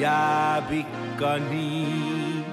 [0.00, 2.44] jääb ikka nii,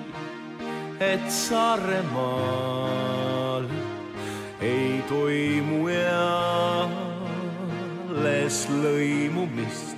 [0.99, 2.77] et Saaremaal
[4.61, 5.87] ei toimu
[8.27, 9.97] alles lõimumist.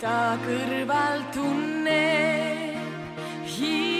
[0.00, 2.92] ta kõrval tunneb
[3.48, 3.93] Hiiumaa,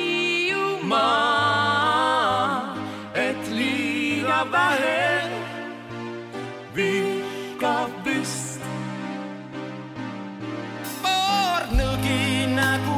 [12.54, 12.93] not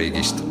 [0.00, 0.42] koduvabariigist.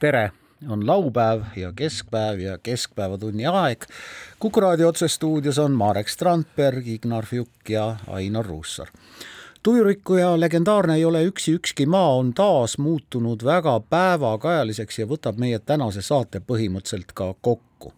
[0.00, 0.30] tere,
[0.68, 3.84] on laupäev ja keskpäev ja keskpäevatunni aeg.
[4.38, 8.88] kuku raadio otsestuudios on Marek Strandberg, Ignar Fjuk ja Ainar Ruussaar.
[9.62, 15.58] tujurikkuja legendaarne ei ole üksi ükski maa on taas muutunud väga päevakajaliseks ja võtab meie
[15.58, 17.92] tänase saate põhimõtteliselt ka kokku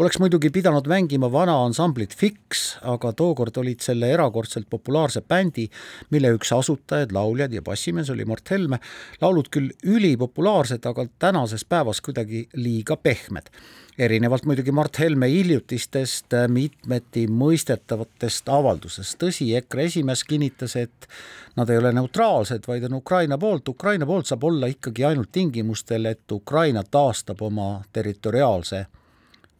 [0.00, 5.66] oleks muidugi pidanud mängima vana ansamblit Fix, aga tookord olid selle erakordselt populaarse bändi,
[6.10, 8.78] mille üks asutajaid, lauljad ja bassimees oli Mart Helme,
[9.20, 13.50] laulud küll ülipopulaarsed, aga tänases päevas kuidagi liiga pehmed.
[13.98, 19.18] erinevalt muidugi Mart Helme hiljutistest mitmeti mõistetavatest avaldusest.
[19.20, 21.08] tõsi, EKRE esimees kinnitas, et
[21.56, 23.68] nad ei ole neutraalsed, vaid on Ukraina poolt.
[23.68, 28.86] Ukraina poolt saab olla ikkagi ainult tingimustel, et Ukraina taastab oma territoriaalse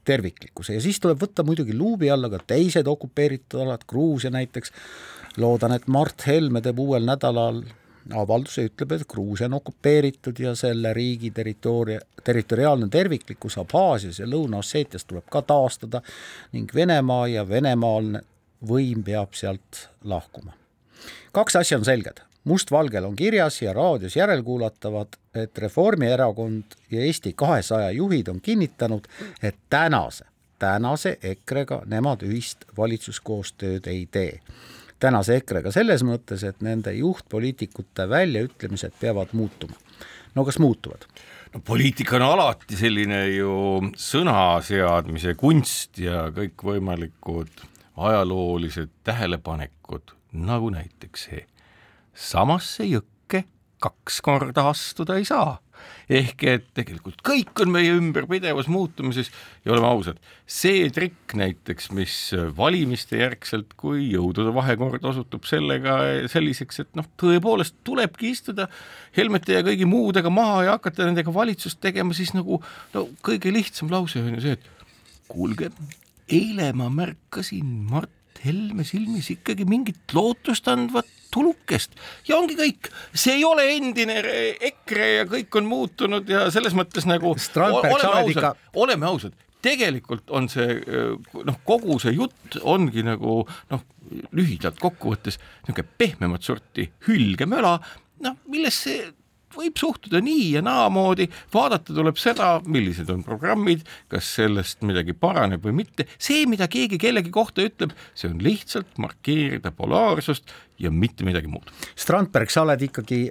[0.04, 0.74] terviklikkuse.
[0.74, 4.72] Ja siis tuleb võtta muidugi luubi alla ka teised okupeeritud alad, Gruusia näiteks,
[5.36, 7.62] loodan, et Mart Helme teeb uuel nädalal
[8.16, 15.06] avalduse, ütleb, et Gruusia on okupeeritud ja selle riigi territoori-, territoriaalne terviklikkus Abhaasias ja Lõuna-Osseetias
[15.06, 16.02] tuleb ka taastada
[16.52, 18.24] ning Venemaa ja venemaalne
[18.66, 20.52] võim peab sealt lahkuma.
[21.32, 27.90] kaks asja on selged, mustvalgel on kirjas ja raadios järelkuulatavad, et Reformierakond ja Eesti kahesaja
[27.90, 29.06] juhid on kinnitanud,
[29.42, 30.24] et tänase,
[30.58, 34.40] tänase EKRE-ga nemad ühist valitsuskoostööd ei tee
[35.00, 39.74] tänase EKRE-ga selles mõttes, et nende juhtpoliitikute väljaütlemised peavad muutuma.
[40.34, 41.06] no kas muutuvad?
[41.54, 43.54] no poliitika on alati selline ju
[43.96, 47.64] sõnaseadmise kunst ja kõikvõimalikud
[47.96, 51.46] ajaloolised tähelepanekud, nagu näiteks see,
[52.20, 53.44] samasse jõkke
[53.80, 55.58] kaks korda astuda ei saa.
[56.12, 59.30] Ehk et tegelikult kõik on meie ümber pidevas muutumises
[59.64, 62.16] ja oleme ausad, see trikk näiteks, mis
[62.58, 65.96] valimiste järgselt, kui jõudude vahekord osutub sellega
[66.28, 68.68] selliseks, et noh, tõepoolest tulebki istuda
[69.16, 72.60] Helmete ja kõigi muudega maha ja hakata nendega valitsust tegema, siis nagu
[72.92, 75.70] no kõige lihtsam lause on ju see, et kuulge,
[76.28, 81.94] eile ma märkasin Mart Helme silmis ikkagi mingit lootustandvat tulukest.
[82.28, 84.18] Ja ongi kõik, see ei ole endine
[84.70, 90.32] EKRE ja kõik on muutunud ja selles mõttes nagu Strandberg, oled ikka oleme ausad, tegelikult
[90.34, 90.80] on see
[91.46, 93.86] noh, kogu see jutt ongi nagu noh,
[94.34, 97.76] lühidalt kokkuvõttes niisugune pehmemat sorti hülgemöla,
[98.24, 99.12] noh, millesse
[99.56, 105.64] võib suhtuda nii ja naamoodi, vaadata tuleb seda, millised on programmid, kas sellest midagi paraneb
[105.66, 111.26] või mitte, see, mida keegi kellegi kohta ütleb, see on lihtsalt markeerida polaarsust ja mitte
[111.26, 111.68] midagi muud.
[111.98, 113.22] Strandberg, sa oled ikkagi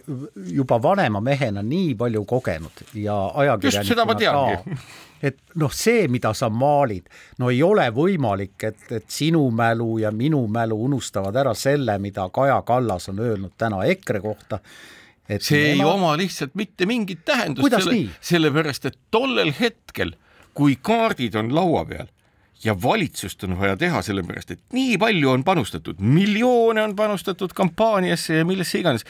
[0.54, 3.16] juba vanema mehena nii palju kogenud ja
[4.06, 4.78] ma teangi.
[5.30, 10.14] et noh, see, mida sa maalid, no ei ole võimalik, et, et sinu mälu ja
[10.16, 14.62] minu mälu unustavad ära selle, mida Kaja Kallas on öelnud täna EKRE kohta
[15.38, 20.16] see ei oma lihtsalt mitte mingit tähendust, selle, sellepärast et tollel hetkel,
[20.58, 22.10] kui kaardid on laua peal
[22.64, 28.42] ja valitsust on vaja teha, sellepärast et nii palju on panustatud, miljoone on panustatud kampaaniasse
[28.42, 29.06] ja millesse iganes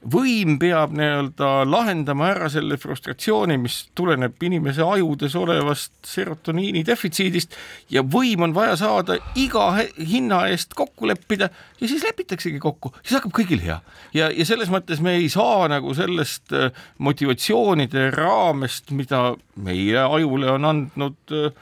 [0.00, 7.56] võim peab nii-öelda lahendama ära selle frustratsiooni, mis tuleneb inimese ajudes olevast serotoniini defitsiidist
[7.92, 9.66] ja võim on vaja saada iga
[9.98, 11.50] hinna eest kokku leppida
[11.80, 13.80] ja siis lepitaksegi kokku, siis hakkab kõigil hea.
[14.16, 20.48] ja, ja selles mõttes me ei saa nagu sellest äh, motivatsioonide raamest, mida meie ajule
[20.56, 21.52] on andnud äh,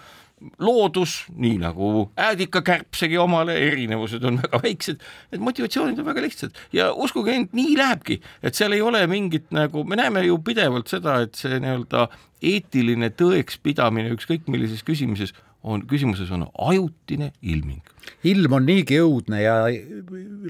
[0.62, 5.02] loodus, nii nagu äädikakärbsegi omale, erinevused on väga väiksed,
[5.32, 9.50] need motivatsioonid on väga lihtsad ja uskuge mind, nii lähebki, et seal ei ole mingit
[9.55, 12.06] nagu, me näeme ju pidevalt seda, et see nii-öelda
[12.44, 17.82] eetiline tõekspidamine ükskõik millises küsimuses on, küsimuses on ajutine ilming.
[18.25, 19.61] ilm on niigi õudne ja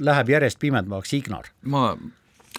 [0.01, 1.49] läheb järjest pimedamaks, Ignar.
[1.63, 1.91] ma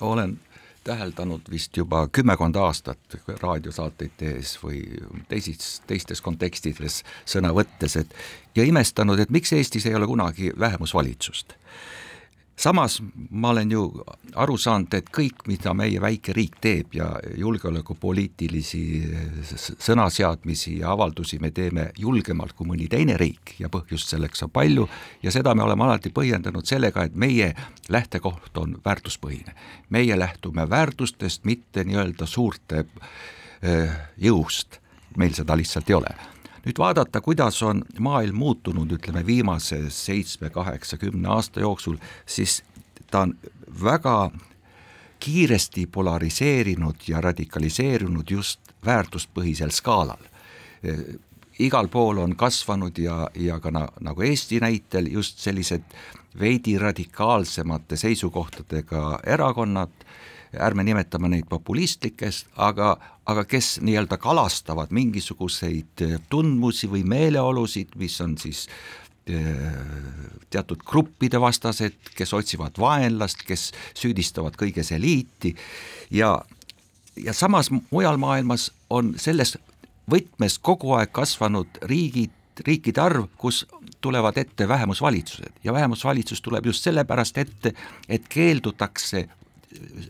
[0.02, 0.40] olen
[0.84, 4.82] täheldanud vist juba kümmekond aastat raadiosaateid tehes või
[5.30, 8.14] teisis, teistes kontekstides sõna võttes, et
[8.56, 11.56] ja imestanud, et miks Eestis ei ole kunagi vähemusvalitsust
[12.60, 13.84] samas ma olen ju
[14.36, 17.08] aru saanud, et kõik, mida meie väike riik teeb ja
[17.40, 18.82] julgeolekupoliitilisi
[19.80, 24.88] sõnaseadmisi ja avaldusi me teeme julgemalt kui mõni teine riik ja põhjust selleks on palju
[25.24, 27.54] ja seda me oleme alati põhjendanud sellega, et meie
[27.90, 29.56] lähtekoht on väärtuspõhine.
[29.90, 32.86] meie lähtume väärtustest, mitte nii-öelda suurte
[33.62, 34.82] eh, jõust,
[35.18, 36.39] meil seda lihtsalt ei ole
[36.70, 41.98] nüüd vaadata, kuidas on maailm muutunud, ütleme viimase seitsme, kaheksa, kümne aasta jooksul,
[42.30, 42.62] siis
[43.10, 43.34] ta on
[43.84, 44.32] väga
[45.20, 50.22] kiiresti polariseerinud ja radikaliseerunud just väärtuspõhisel skaalal.
[51.60, 55.84] igal pool on kasvanud ja, ja ka na, nagu Eesti näitel just sellised
[56.40, 59.92] veidi radikaalsemate seisukohtadega erakonnad.
[60.60, 62.96] Ärme nimetame neid populistlikest, aga,
[63.30, 68.64] aga kes nii-öelda kalastavad mingisuguseid eh, tundmusi või meeleolusid, mis on siis
[69.30, 69.46] eh,
[70.50, 75.54] teatud gruppide vastased, kes otsivad vaenlast, kes süüdistavad kõiges eliiti.
[76.10, 76.34] Ja,
[77.14, 79.54] ja samas mujal maailmas on selles
[80.10, 82.34] võtmes kogu aeg kasvanud riigid,
[82.68, 83.66] riikide arv, kus
[84.02, 85.60] tulevad ette vähemusvalitsused.
[85.64, 87.74] Ja vähemusvalitsus tuleb just sellepärast ette,
[88.10, 89.30] et keeldutakse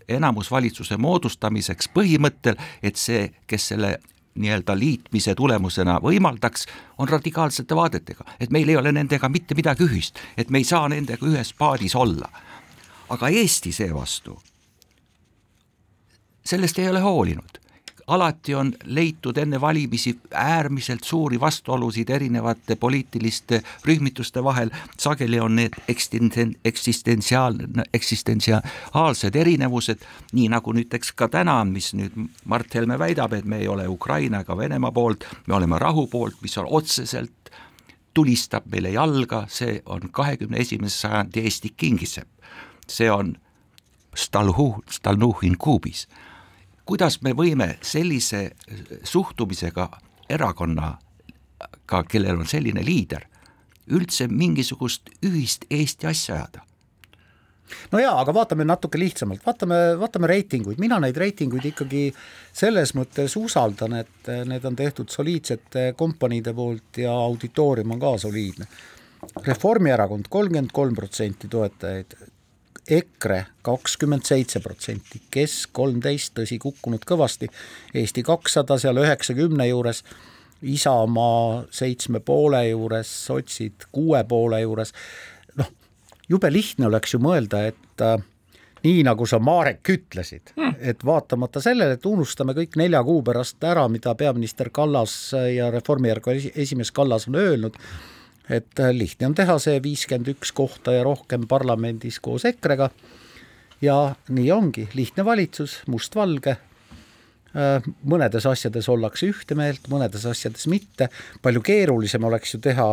[0.09, 3.97] enamusvalitsuse moodustamiseks põhimõttel, et see, kes selle
[4.39, 10.19] nii-öelda liitmise tulemusena võimaldaks, on radikaalsete vaadetega, et meil ei ole nendega mitte midagi ühist,
[10.37, 12.29] et me ei saa nendega ühes paadis olla.
[13.09, 14.35] aga Eesti seevastu
[16.45, 17.59] sellest ei ole hoolinud
[18.09, 25.73] alati on leitud enne valimisi äärmiselt suuri vastuolusid erinevate poliitiliste rühmituste vahel, sageli on need
[25.87, 33.45] eksisten-, eksistentsiaalne, eksistentsiaalsed erinevused, nii nagu näiteks ka täna, mis nüüd Mart Helme väidab, et
[33.45, 37.53] me ei ole Ukraina ega Venemaa poolt, me oleme rahu poolt, mis on otseselt
[38.13, 42.29] tulistab meile jalga, see on kahekümne esimese sajandi Eesti kingisepp.
[42.89, 43.35] see on
[44.15, 46.07] Stalhu, Stalnuhhin kuubis.
[46.89, 48.49] Kuidas me võime sellise
[49.05, 49.89] suhtumisega
[50.29, 50.97] erakonnaga,
[52.09, 53.27] kellel on selline liider,
[53.93, 56.65] üldse mingisugust ühist Eesti asja ajada?
[57.91, 62.07] no jaa, aga vaatame natuke lihtsamalt, vaatame, vaatame reitinguid, mina neid reitinguid ikkagi
[62.61, 68.65] selles mõttes usaldan, et need on tehtud soliidsete kompaniide poolt ja auditoorium on ka soliidne.
[69.45, 72.17] Reformierakond kolmkümmend kolm protsenti toetajaid,
[72.89, 77.49] EKRE kakskümmend seitse protsenti, Kesk kolmteist, tõsi, kukkunud kõvasti,
[77.93, 80.03] Eesti kakssada seal üheksakümne juures,
[80.65, 84.91] Isamaa seitsme poole juures, sotsid kuue poole juures,
[85.61, 85.69] noh,
[86.29, 88.17] jube lihtne oleks ju mõelda, et äh,
[88.83, 93.63] nii nagu sa, Marek, ütlesid hmm., et vaatamata sellele, et unustame kõik nelja kuu pärast
[93.63, 95.15] ära, mida peaminister Kallas
[95.53, 97.77] ja Reformierakonna esimees Kallas on öelnud,
[98.49, 102.89] et äh, lihtne on teha see viiskümmend üks kohta ja rohkem parlamendis koos EKRE-ga.
[103.81, 106.57] Ja nii ongi, lihtne valitsus, mustvalge,
[107.53, 111.07] äh, mõnedes asjades ollakse ühte meelt, mõnedes asjades mitte,
[111.45, 112.89] palju keerulisem oleks ju teha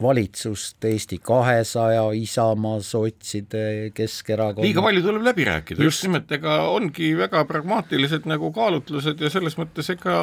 [0.00, 4.64] valitsust Eesti kahesaja, Isamaa, sotside, Keskerakonna.
[4.64, 9.58] liiga palju tuleb läbi rääkida, just nimelt, ega ongi väga pragmaatilised nagu kaalutlused ja selles
[9.60, 10.22] mõttes ega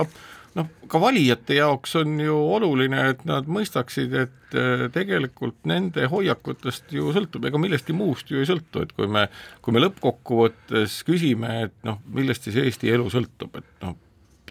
[0.57, 6.91] noh, ka valijate jaoks on ju oluline, et nad mõistaksid, et äh, tegelikult nende hoiakutest
[6.95, 9.27] ju sõltub, ega millestki muust ju ei sõltu, et kui me,
[9.61, 13.95] kui me lõppkokkuvõttes küsime, et noh, millest siis Eesti elu sõltub, et noh,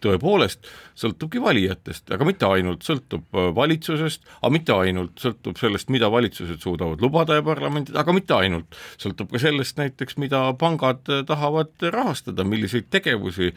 [0.02, 6.10] tõepoolest sõltubki valijatest, aga mitte ainult, sõltub äh, valitsusest, aga mitte ainult, sõltub sellest, mida
[6.12, 11.25] valitsused suudavad lubada ja parlamendid, aga mitte ainult, sõltub ka sellest näiteks, mida pangad äh,
[11.28, 13.54] tahavad rahastada, milliseid tegevusi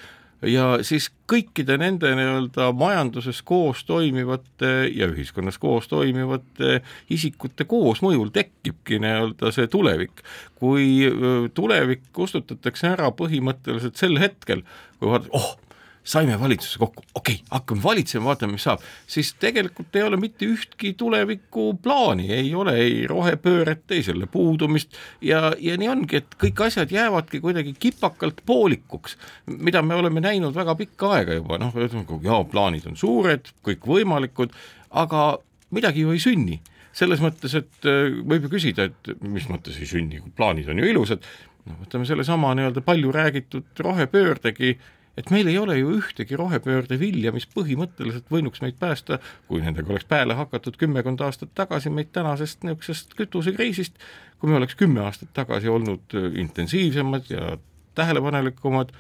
[0.48, 6.79] ja siis kõikide nende nii-öelda majanduses koos toimivate ja ühiskonnas koos toimivate
[7.12, 10.24] isikute koosmõjul tekibki nii-öelda see tulevik.
[10.60, 11.08] kui
[11.53, 14.63] tulevik kustutatakse ära põhimõtteliselt sel hetkel,
[15.00, 15.55] kui vaatad, oh,
[16.03, 20.47] saime valitsuse kokku, okei okay,, hakkame valitsema, vaatame, mis saab, siis tegelikult ei ole mitte
[20.47, 24.95] ühtki tulevikuplaani, ei ole ei rohepööret, ei selle puudumist.
[25.21, 29.17] Ja, ja nii ongi, et kõik asjad jäävadki kuidagi kipakalt poolikuks,
[29.59, 31.75] mida me oleme näinud väga pikka aega juba, noh,
[32.23, 34.55] jaa, plaanid on suured, kõikvõimalikud,
[35.03, 35.29] aga
[35.75, 36.59] midagi ju ei sünni.
[36.99, 40.87] Selles mõttes, et äh, võib ju küsida, et mis mõttes ei sünni, plaanid on ju
[40.89, 41.27] ilusad,
[41.69, 44.73] no võtame sellesama nii-öelda palju räägitud rohepöördegi
[45.19, 49.91] et meil ei ole ju ühtegi rohepöörde vilja, mis põhimõtteliselt võinuks meid päästa, kui nendega
[49.91, 53.99] oleks peale hakatud kümmekond aastat tagasi meid tänasest niisugusest kütusekriisist,
[54.39, 57.57] kui me oleks kümme aastat tagasi olnud intensiivsemad ja
[57.99, 58.93] tähelepanelikumad,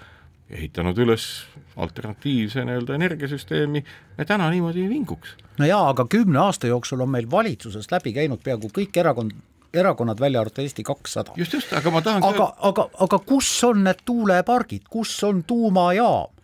[0.49, 1.25] ehitanud üles
[1.77, 3.83] alternatiivse nii-öelda energiasüsteemi,
[4.17, 5.35] me täna niimoodi ei vinguks.
[5.59, 9.37] no jaa, aga kümne aasta jooksul on meil valitsusest läbi käinud peaaegu kõik erakond,
[9.73, 11.31] erakonnad, välja arvatud Eesti kakssada.
[11.37, 16.35] just, just, aga ma tahan aga, aga, aga kus on need tuulepargid, kus on tuumajaam?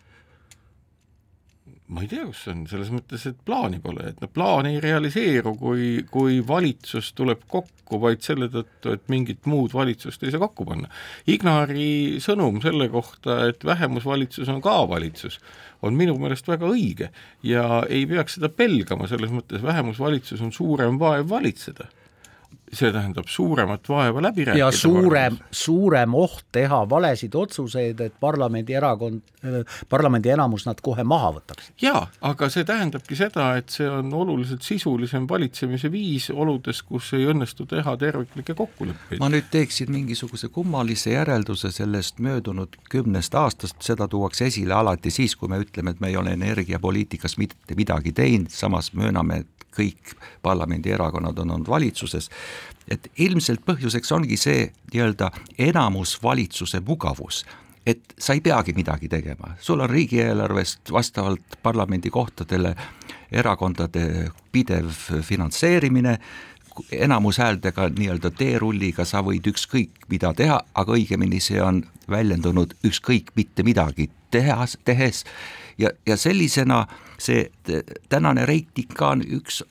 [1.86, 4.80] ma ei tea, kus see on, selles mõttes, et plaani pole, et noh, plaan ei
[4.82, 10.42] realiseeru, kui, kui valitsus tuleb kokku vaid selle tõttu, et mingit muud valitsust ei saa
[10.42, 10.90] kokku panna.
[11.30, 15.38] Ignari sõnum selle kohta, et vähemusvalitsus on ka valitsus,
[15.86, 17.12] on minu meelest väga õige
[17.46, 21.86] ja ei peaks seda pelgama, selles mõttes vähemusvalitsus on suurem vaev valitseda
[22.72, 24.58] see tähendab suuremat vaeva läbi rääkida.
[24.58, 29.22] ja suurem, suurem oht teha valesid otsuseid, et parlamendierakond,
[29.88, 31.70] parlamendi enamus nad kohe maha võtaks.
[31.82, 37.26] jaa, aga see tähendabki seda, et see on oluliselt sisulisem valitsemise viis oludes, kus ei
[37.30, 39.20] õnnestu teha terviklikke kokkuleppeid.
[39.22, 45.36] ma nüüd teeksin mingisuguse kummalise järelduse sellest möödunud kümnest aastast, seda tuuakse esile alati siis,
[45.36, 50.16] kui me ütleme, et me ei ole energiapoliitikas mitte midagi teinud, samas mööname, et kõik
[50.42, 52.30] parlamendierakonnad on olnud valitsuses,
[52.90, 57.44] et ilmselt põhjuseks ongi see nii-öelda enamusvalitsuse mugavus
[57.86, 62.74] et sa ei peagi midagi tegema, sul on riigieelarvest vastavalt parlamendikohtadele
[63.32, 64.90] erakondade pidev
[65.22, 66.18] finantseerimine,
[66.92, 73.64] enamushääldega nii-öelda teerulliga sa võid ükskõik mida teha, aga õigemini see on väljendunud ükskõik mitte
[73.64, 75.24] midagi teha, tehes.
[75.78, 76.86] Ja, ja sellisena
[77.18, 77.50] see
[78.08, 79.62] tänane reiting ka on üks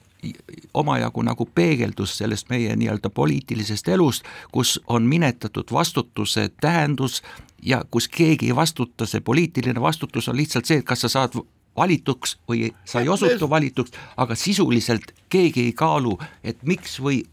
[0.73, 7.21] omajagu nagu peegeldus sellest meie nii-öelda poliitilisest elust, kus on minetatud vastutuse tähendus
[7.61, 11.37] ja kus keegi ei vastuta, see poliitiline vastutus on lihtsalt see, et kas sa saad
[11.77, 17.23] valituks või sa ei osutu valituks, aga sisuliselt keegi ei kaalu, et miks või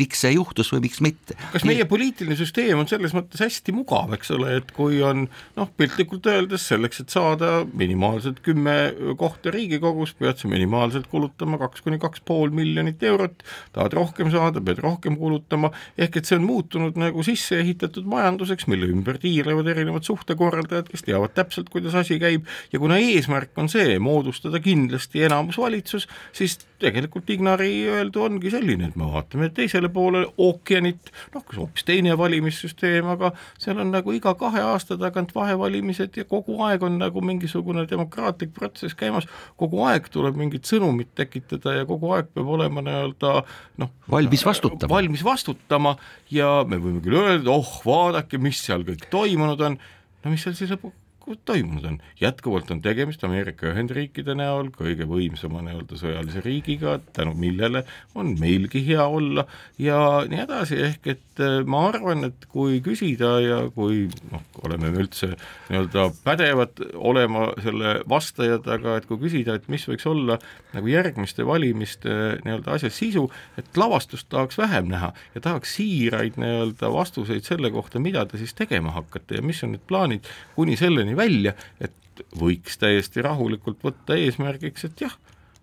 [0.00, 1.36] miks see juhtus või miks mitte.
[1.52, 5.26] kas meie poliitiline süsteem on selles mõttes hästi mugav, eks ole, et kui on
[5.56, 8.76] noh, piltlikult öeldes selleks, et saada minimaalselt kümme
[9.20, 13.44] kohta Riigikogus, pead sa minimaalselt kulutama kaks kuni kaks pool miljonit eurot,
[13.76, 18.68] tahad rohkem saada, pead rohkem kulutama, ehk et see on muutunud nagu sisse ehitatud majanduseks,
[18.70, 22.48] mille ümber tiirlevad erinevad suhtekorraldajad, kes teavad täpselt, kuidas asi käib.
[22.72, 28.98] Ja kuna eesmärk on see, moodustada kindlasti enamusvalitsus, siis tegelikult Ignari öeldu ongi selline, et
[28.98, 34.62] me vaatame teisele poole ookeanit, noh, hoopis teine valimissüsteem, aga seal on nagu iga kahe
[34.72, 39.28] aasta tagant vahevalimised ja kogu aeg on nagu mingisugune demokraatlik protsess käimas,
[39.60, 43.34] kogu aeg tuleb mingit sõnumit tekitada ja kogu aeg peab olema nii-öelda
[43.82, 44.94] noh, valmis vastutama.
[44.94, 45.96] valmis vastutama.
[46.30, 49.78] Ja me võime küll öelda, oh vaadake, mis seal kõik toimunud on,
[50.24, 51.09] no mis seal siis lõpuks
[51.44, 57.84] toimunud on, jätkuvalt on tegemist Ameerika Ühendriikide näol kõige võimsama nii-öelda sõjalise riigiga, tänu millele
[58.14, 59.46] on meilgi hea olla
[59.78, 64.90] ja nii edasi, ehk et äh, ma arvan, et kui küsida ja kui noh, oleme
[64.90, 65.32] me üldse
[65.70, 70.38] nii-öelda pädevad olema selle vastajad, aga et kui küsida, et mis võiks olla
[70.74, 73.26] nagu järgmiste valimiste nii-öelda asja sisu,
[73.60, 78.54] et lavastust tahaks vähem näha ja tahaks siiraid nii-öelda vastuseid selle kohta, mida te siis
[78.56, 84.16] tegema hakkate ja mis on need plaanid kuni selleni välja, et võiks täiesti rahulikult võtta
[84.18, 85.16] eesmärgiks, et jah,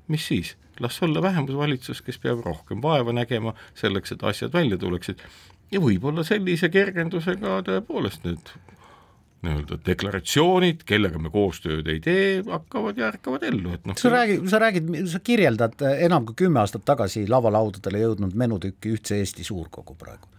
[0.07, 5.21] mis siis, las olla vähemusvalitsus, kes peab rohkem vaeva nägema selleks, et asjad välja tuleksid.
[5.71, 8.53] ja võib-olla sellise kergendusega tõepoolest need
[9.45, 14.47] nii-öelda deklaratsioonid, kellega me koostööd ei tee, hakkavad ja ärkavad ellu, et noh sa räägid,
[14.49, 19.95] sa räägid, sa kirjeldad enam kui kümme aastat tagasi lavalaudadele jõudnud menutükki Ühtse Eesti Suurkogu
[19.99, 20.29] praegu.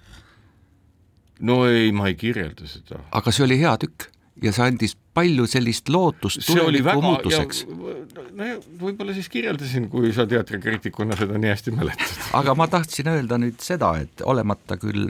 [1.40, 3.04] no ei, ma ei kirjelda seda.
[3.10, 4.10] aga see oli hea tükk
[4.42, 7.64] ja see andis palju sellist lootust tuleviku muutuseks.
[7.68, 8.48] no
[8.80, 12.16] võib-olla siis kirjeldasin, kui sa teatrikriitikuna seda nii hästi mäletad.
[12.40, 15.08] aga ma tahtsin öelda nüüd seda, et olemata küll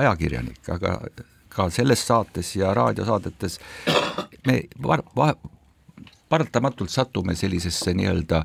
[0.00, 0.98] ajakirjanik, aga
[1.52, 3.58] ka selles saates ja raadiosaadetes
[4.46, 5.32] me var, va,
[6.28, 8.44] paratamatult satume sellisesse nii-öelda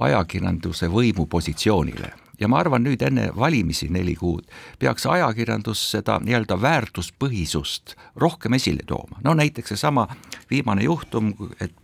[0.00, 4.46] ajakirjanduse võimupositsioonile ja ma arvan, nüüd enne valimisi neli kuud
[4.80, 10.08] peaks ajakirjandus seda nii-öelda väärtuspõhisust rohkem esile tooma, no näiteks seesama
[10.50, 11.74] viimane juhtum, et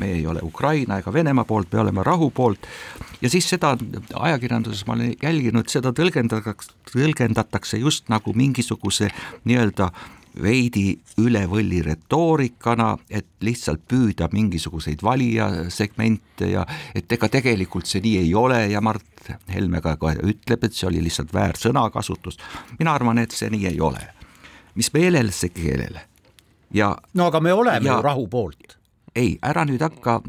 [0.00, 2.66] me ei ole Ukraina ega Venemaa poolt, me oleme rahu poolt.
[3.20, 3.74] Ja siis seda
[4.14, 9.10] ajakirjanduses ma olen jälginud, seda tõlgendatakse, tõlgendatakse just nagu mingisuguse
[9.44, 9.90] nii-öelda
[10.42, 16.64] veidi üle võlli retoorikana, et lihtsalt püüda mingisuguseid valijasegmente ja
[16.94, 19.06] et ega tegelikult see nii ei ole ja Mart
[19.52, 22.38] Helme ka kohe ütleb, et see oli lihtsalt väär sõnakasutus.
[22.78, 24.00] mina arvan, et see nii ei ole.
[24.74, 25.98] mis meelel, see keelel.
[26.70, 28.78] ja no aga me oleme ja, ju rahu poolt.
[29.14, 30.20] ei, ära nüüd hakka,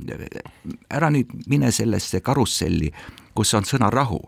[0.90, 2.92] ära nüüd mine sellesse karusselli,
[3.34, 4.22] kus on sõna rahu.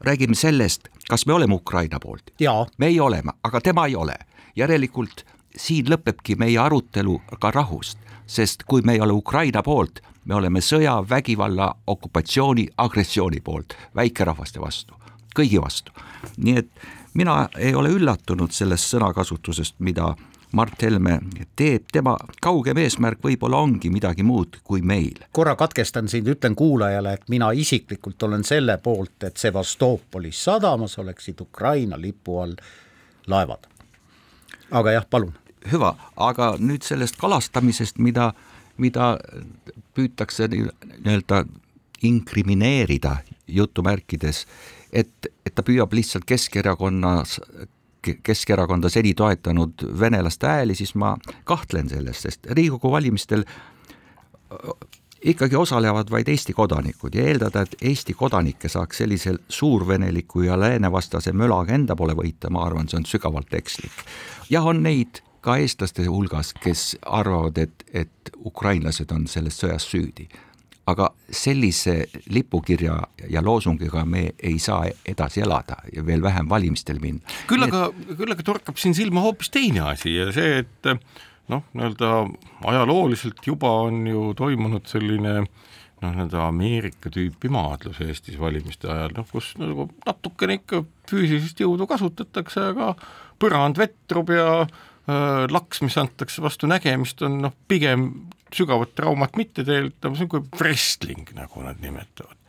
[0.00, 2.30] räägime sellest, kas me oleme Ukraina poolt.
[2.78, 4.16] meie oleme, aga tema ei ole
[4.56, 5.24] järelikult
[5.56, 10.60] siin lõpebki meie arutelu ka rahust, sest kui me ei ole Ukraina poolt, me oleme
[10.60, 14.94] sõja, vägivalla, okupatsiooni, agressiooni poolt väikerahvaste vastu,
[15.36, 15.92] kõigi vastu.
[16.36, 16.70] nii et
[17.14, 20.14] mina ei ole üllatunud sellest sõnakasutusest, mida
[20.52, 21.18] Mart Helme
[21.56, 25.18] teeb, tema kaugem eesmärk võib-olla ongi midagi muud kui meil.
[25.32, 31.40] korra katkestan sind, ütlen kuulajale, et mina isiklikult olen selle poolt, et Sevastoopolis sadamas oleksid
[31.40, 32.56] Ukraina lipu all
[33.26, 33.70] laevad
[34.70, 35.34] aga jah, palun.
[35.72, 38.30] hüva, aga nüüd sellest kalastamisest, mida,
[38.80, 39.18] mida
[39.94, 41.44] püütakse nii-öelda
[42.02, 44.46] inkrimineerida jutumärkides,
[44.92, 45.12] et,
[45.44, 47.38] et ta püüab lihtsalt Keskerakonnas
[48.00, 53.44] Keskerakonda seni toetanud venelaste hääli, siis ma kahtlen selles, sest Riigikogu valimistel
[55.20, 61.32] ikkagi osalevad vaid Eesti kodanikud ja eeldada, et Eesti kodanikke saaks sellisel suurveneliku ja läänevastase
[61.32, 64.04] mölaga enda poole võita, ma arvan, see on sügavalt ekslik
[64.50, 70.28] jah, on neid ka eestlaste hulgas, kes arvavad, et, et ukrainlased on selles sõjas süüdi.
[70.90, 72.94] aga sellise lipukirja
[73.30, 77.20] ja loosungiga me ei saa edasi elada ja veel vähem valimistel minna.
[77.46, 80.90] küll aga küll aga torkab siin silma hoopis teine asi ja see, et
[81.50, 82.12] noh, nii-öelda
[82.70, 85.34] ajalooliselt juba on ju toimunud selline
[86.00, 91.88] noh, nii-öelda Ameerika tüüpi maadlus Eestis valimiste ajal, noh kus nagu natukene ikka füüsilist jõudu
[91.90, 92.94] kasutatakse, aga
[93.40, 98.10] põrand vetrub ja äh, laks, mis antakse vastu nägemist, on noh, pigem
[98.54, 102.39] sügavat traumat mitte teelitav, see on kui wrestling, nagu nad nimetavad.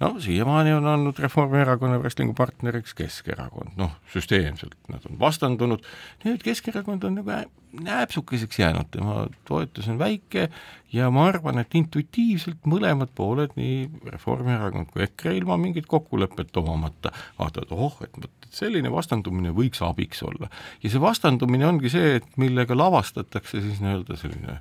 [0.00, 5.84] No siiamaani on olnud Reformierakonna wrestling'u partneriks Keskerakond, noh süsteemselt nad on vastandunud,
[6.24, 7.42] nüüd Keskerakond on nagu
[7.80, 10.48] nääpsukeseks jäänud, tema toetus on väike
[10.92, 17.12] ja ma arvan, et intuitiivselt mõlemad pooled, nii Reformierakond kui EKRE ilma mingit kokkulepet omamata
[17.38, 20.50] vaatavad, oh, et vot selline vastandumine võiks abiks olla.
[20.82, 24.60] ja see vastandumine ongi see, et millega lavastatakse siis nii-öelda selline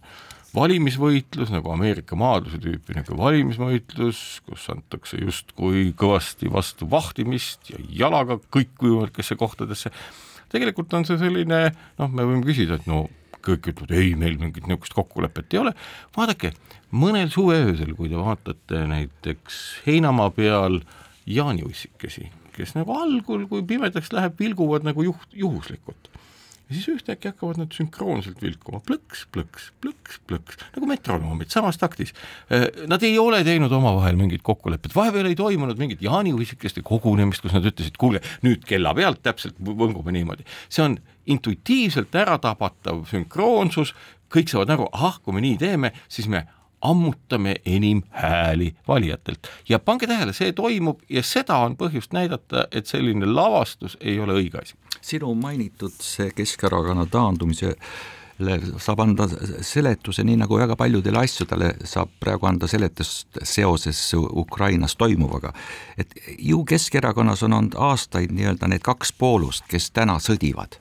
[0.54, 8.38] valimisvõitlus nagu Ameerika maadluse tüüpi nagu valimisvõitlus, kus antakse justkui kõvasti vastu vahtimist ja jalaga
[8.54, 9.92] kõikvõimalikesse kohtadesse.
[10.54, 11.66] tegelikult on see selline
[11.98, 13.08] noh, me võime küsida, et no
[13.44, 15.74] kõik ütlevad, ei, meil mingit niisugust kokkulepet ei ole,
[16.16, 16.54] vaadake,
[16.96, 20.80] mõnel suveöösel, kui te vaatate näiteks heinamaa peal
[21.28, 26.12] jaaniussikesi, kes nagu algul, kui pimedaks läheb, vilguvad nagu juht, juhuslikult
[26.69, 32.13] ja siis ühtäkki hakkavad nad sünkroonselt vilkuma plõks, plõks, plõks, plõks, nagu metronoomid samas taktis.
[32.89, 37.67] Nad ei ole teinud omavahel mingit kokkulepet, vahepeal ei toimunud mingit jaaniuisikeste kogunemist, kus nad
[37.67, 40.47] ütlesid, kuulge, nüüd kella pealt täpselt võngume niimoodi.
[40.69, 43.93] see on intuitiivselt äratabatav sünkroonsus,
[44.34, 46.45] kõik saavad aru, ahah, kui me nii teeme, siis me
[46.84, 52.89] ammutame enim hääli valijatelt ja pange tähele, see toimub ja seda on põhjust näidata, et
[52.91, 54.76] selline lavastus ei ole õige asi.
[55.04, 57.74] Sinu mainitud see Keskerakonna taandumise
[58.82, 59.28] saab anda
[59.62, 65.54] seletuse, nii nagu väga paljudele asjadele saab praegu anda seletust seoses Ukrainas toimuvaga.
[65.98, 70.80] et ju Keskerakonnas on olnud aastaid nii-öelda need kaks poolust, kes täna sõdivad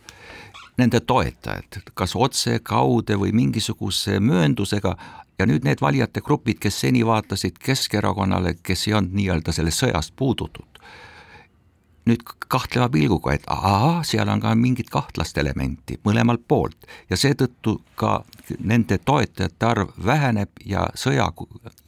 [0.78, 4.96] nende toetajad, kas otse, kaude või mingisuguse mööndusega,
[5.38, 10.14] ja nüüd need valijate grupid, kes seni vaatasid Keskerakonnale, kes ei olnud nii-öelda sellest sõjast
[10.16, 10.71] puudutud,
[12.08, 16.88] nüüd kahtleva pilguga, et aa, seal on ka mingit kahtlast elementi mõlemalt poolt.
[17.10, 18.22] Ja seetõttu ka
[18.58, 21.28] nende toetajate arv väheneb ja sõja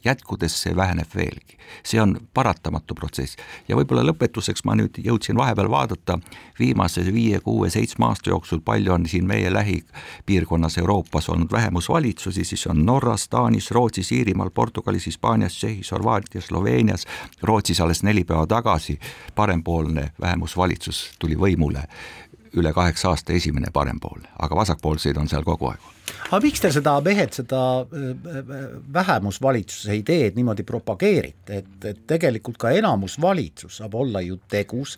[0.05, 1.57] jätkudes see väheneb veelgi.
[1.83, 3.37] see on paratamatu protsess.
[3.67, 6.19] Ja võib-olla lõpetuseks ma nüüd jõudsin vahepeal vaadata
[6.59, 12.67] viimase viie, kuue, seitsme aasta jooksul, palju on siin meie lähipiirkonnas Euroopas olnud vähemusvalitsusi, siis
[12.67, 17.07] on Norras, Taanis, Rootsis, Iirimaal, Portugalis, Hispaanias, Tšehhis, Horvaatias, Sloveenias,
[17.41, 18.99] Rootsis alles neli päeva tagasi
[19.35, 21.87] parempoolne vähemusvalitsus tuli võimule
[22.55, 25.91] üle kaheksa aasta esimene parempoolne, aga vasakpoolseid on seal kogu aeg
[26.29, 27.59] aga miks te seda, mehed, seda
[28.93, 34.97] vähemusvalitsuse ideed niimoodi propageerite, et, et tegelikult ka enamusvalitsus saab olla ju tegus,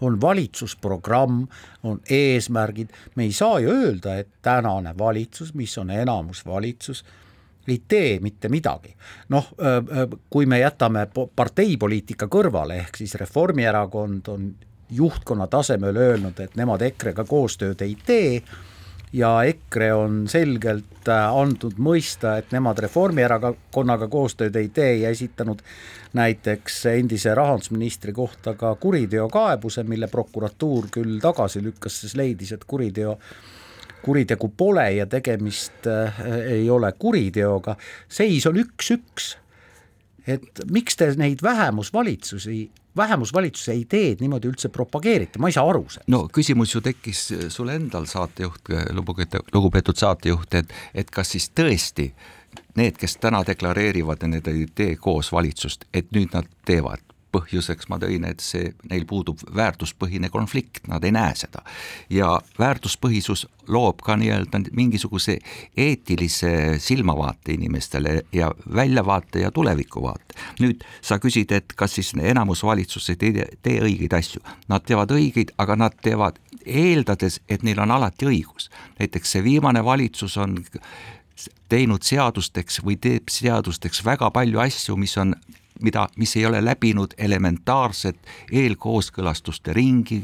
[0.00, 1.46] on valitsusprogramm,
[1.88, 7.04] on eesmärgid, me ei saa ju öelda, et tänane valitsus, mis on enamusvalitsus,
[7.68, 8.94] ei tee mitte midagi.
[9.28, 9.48] noh,
[10.30, 14.50] kui me jätame parteipoliitika kõrvale, ehk siis Reformierakond on
[14.90, 18.42] juhtkonna tasemel öelnud, et nemad EKRE-ga koostööd ei tee
[19.12, 25.62] ja EKRE on selgelt äh, andnud mõista, et nemad Reformierakonnaga koostööd ei tee ja esitanud
[26.16, 33.18] näiteks endise rahandusministri kohta ka kuriteokaebuse, mille prokuratuur küll tagasi lükkas, sest leidis, et kuriteo
[34.06, 36.20] kuritegu pole ja tegemist äh,
[36.58, 37.76] ei ole kuriteoga,
[38.08, 39.36] seis on üks-üks.
[40.26, 46.08] et miks te neid vähemusvalitsusi vähemusvalitsuse ideed niimoodi üldse propageerite, ma ei saa aru sellest.
[46.12, 52.10] no küsimus ju tekkis sul endal, saatejuht, lugupeetud, lugupeetud saatejuht, et, et kas siis tõesti
[52.76, 57.04] need, kes täna deklareerivad, need ei tee koos valitsust, et nüüd nad teevad
[57.36, 61.62] põhjuseks ma tõin, et see, neil puudub väärtuspõhine konflikt, nad ei näe seda.
[62.10, 65.38] ja väärtuspõhisus loob ka nii-öelda mingisuguse
[65.76, 70.34] eetilise silmavaate inimestele ja väljavaate ja tulevikuvaate.
[70.60, 74.40] nüüd sa küsid, et kas siis enamus valitsus ei tee, tee õigeid asju.
[74.68, 78.70] Nad teevad õigeid, aga nad teevad eeldades, et neil on alati õigus.
[78.98, 80.58] näiteks see viimane valitsus on
[81.68, 85.34] teinud seadusteks või teeb seadusteks väga palju asju, mis on
[85.82, 88.18] mida, mis ei ole läbinud elementaarset
[88.52, 90.22] eelkooskõlastuste ringi,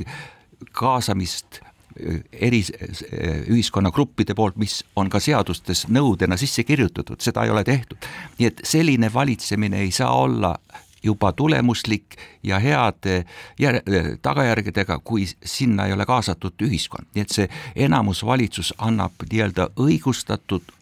[0.72, 1.60] kaasamist
[2.32, 2.62] eri
[3.50, 7.98] ühiskonnagruppide poolt, mis on ka seadustes nõudena sisse kirjutatud, seda ei ole tehtud.
[8.38, 10.54] nii et selline valitsemine ei saa olla
[11.02, 13.24] juba tulemuslik ja heade
[13.60, 13.82] jär-,
[14.22, 20.72] tagajärgedega, kui sinna ei ole kaasatud ühiskond, nii et see enamusvalitsus annab nii-öelda õigustatud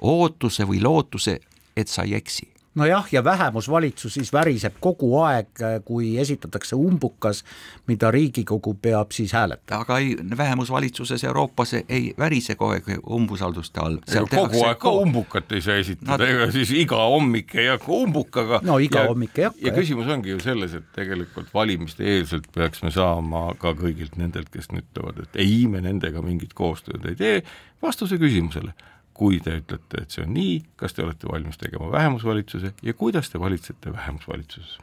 [0.00, 1.38] ootuse või lootuse,
[1.76, 5.48] et sa ei eksi nojah, ja vähemusvalitsus siis väriseb kogu aeg,
[5.84, 7.42] kui esitatakse umbukas,
[7.86, 9.80] mida Riigikogu peab siis hääletama.
[9.80, 13.98] aga ei, vähemusvalitsuses Euroopas ei värise kogu aeg umbusalduste all.
[14.30, 18.60] kogu aeg ka umbukat ei saa esitada Nad..., ega siis iga hommik ei hakka umbukaga.
[18.62, 19.66] no iga ja, hommik ei hakka.
[19.66, 24.50] ja küsimus ongi ju selles, et tegelikult valimiste eelselt peaks me saama ka kõigilt nendelt,
[24.52, 27.40] kes nüüd ütlevad, et ei, me nendega mingit koostööd ei tee,
[27.82, 28.72] vastuse küsimusele
[29.16, 33.30] kui te ütlete, et see on nii, kas te olete valmis tegema vähemusvalitsuse ja kuidas
[33.32, 34.78] te valitsete vähemusvalitsuses?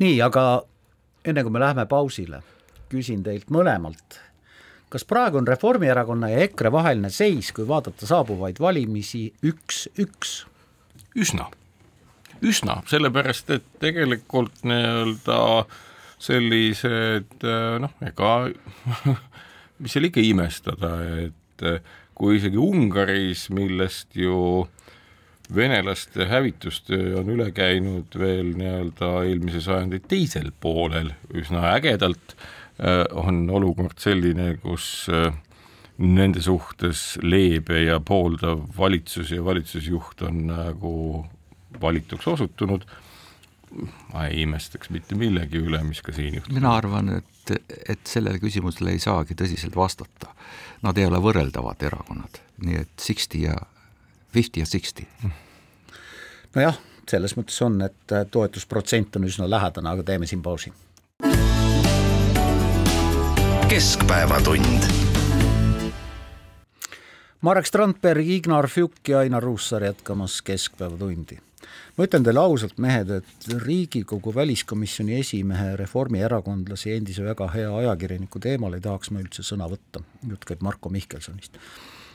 [0.00, 0.44] nii, aga
[1.24, 2.40] enne kui me läheme pausile,
[2.92, 4.18] küsin teilt mõlemalt,
[4.92, 10.44] kas praegu on Reformierakonna ja EKRE vaheline seis, kui vaadata saabuvaid valimisi, üks-üks?
[11.14, 11.48] üsna,
[12.42, 15.38] üsna, sellepärast et tegelikult nii-öelda
[16.24, 17.44] sellised
[17.82, 18.32] noh, ega
[19.82, 21.68] mis seal ikka imestada, et
[22.14, 24.66] kui isegi Ungaris, millest ju
[25.54, 32.36] venelaste hävitustöö on üle käinud veel nii-öelda eelmise sajandi teisel poolel üsna ägedalt,
[33.14, 35.06] on olukord selline, kus
[35.98, 40.94] nende suhtes leebe ja pooldav valitsus ja valitsusjuht on nagu
[41.80, 42.86] valituks osutunud,
[44.12, 46.54] ma ei imestaks mitte millegi üle, mis ka siin juhtub.
[46.54, 47.54] mina arvan, et,
[47.88, 50.32] et sellele küsimusele ei saagi tõsiselt vastata.
[50.84, 53.54] Nad ei ole võrreldavad erakonnad, nii et sixty ja
[54.34, 55.06] fifty ja sixty.
[56.54, 56.76] nojah,
[57.08, 60.72] selles mõttes on, et toetusprotsent on üsna lähedane, aga teeme siin pausi.
[63.68, 64.84] keskpäevatund
[67.40, 71.38] Marek Strandberg, Ignar Fjuk ja Ainar Ruussaar jätkamas Keskpäevatundi.
[71.96, 78.42] Ma ütlen teile ausalt, mehed, et Riigikogu väliskomisjoni esimehe reformierakondlase ja endise väga hea ajakirjaniku
[78.42, 81.60] teemal ei tahaks ma üldse sõna võtta, jutt käib Marko Mihkelsonist.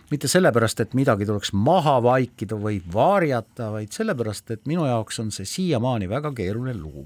[0.09, 5.31] mitte sellepärast, et midagi tuleks maha vaikida või varjata, vaid sellepärast, et minu jaoks on
[5.31, 7.05] see siiamaani väga keeruline lugu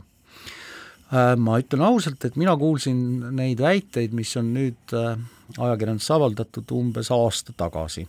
[1.38, 2.98] ma ütlen ausalt, et mina kuulsin
[3.38, 8.08] neid väiteid, mis on nüüd ajakirjanduses avaldatud umbes aasta tagasi.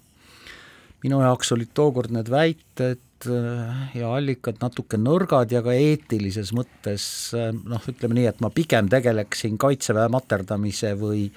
[1.04, 7.86] minu jaoks olid tookord need väited ja allikad natuke nõrgad ja ka eetilises mõttes noh,
[7.90, 11.28] ütleme nii, et ma pigem tegeleksin Kaitseväe materdamise või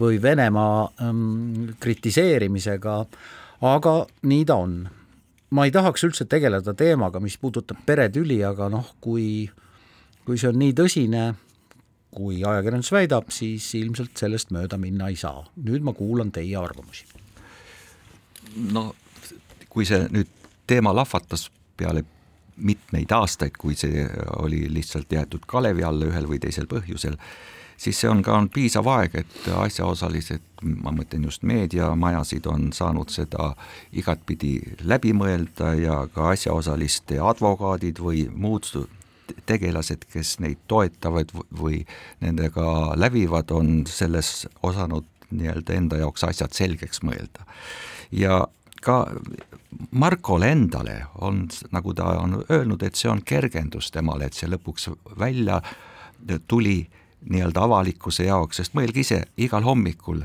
[0.00, 2.96] või Venemaa ähm, kritiseerimisega,
[3.68, 3.94] aga
[4.28, 4.76] nii ta on.
[5.52, 9.50] ma ei tahaks üldse tegeleda teemaga, mis puudutab peretüli, aga noh, kui
[10.24, 11.24] kui see on nii tõsine,
[12.14, 15.44] kui ajakirjandus väidab, siis ilmselt sellest mööda minna ei saa.
[15.56, 17.04] nüüd ma kuulan teie arvamusi.
[18.72, 18.94] no
[19.68, 20.41] kui see nüüd
[20.72, 22.04] teema lahvatas peale
[22.56, 24.06] mitmeid aastaid, kui see
[24.42, 27.16] oli lihtsalt jäetud kalevi alla ühel või teisel põhjusel,
[27.80, 30.44] siis see on ka on piisav aeg, et asjaosalised,
[30.84, 33.52] ma mõtlen just meediamajasid, on saanud seda
[33.98, 34.54] igatpidi
[34.84, 38.68] läbi mõelda ja ka asjaosaliste advokaadid või muud
[39.48, 41.82] tegelased, kes neid toetavad või
[42.20, 47.46] nendega lävivad, on selles osanud nii-öelda enda jaoks asjad selgeks mõelda.
[48.12, 48.44] ja
[48.82, 49.06] ka
[49.90, 54.90] Markole endale on, nagu ta on öelnud, et see on kergendus temale, et see lõpuks
[55.18, 55.60] välja
[56.48, 56.82] tuli
[57.30, 60.22] nii-öelda avalikkuse jaoks, sest mõelge ise, igal hommikul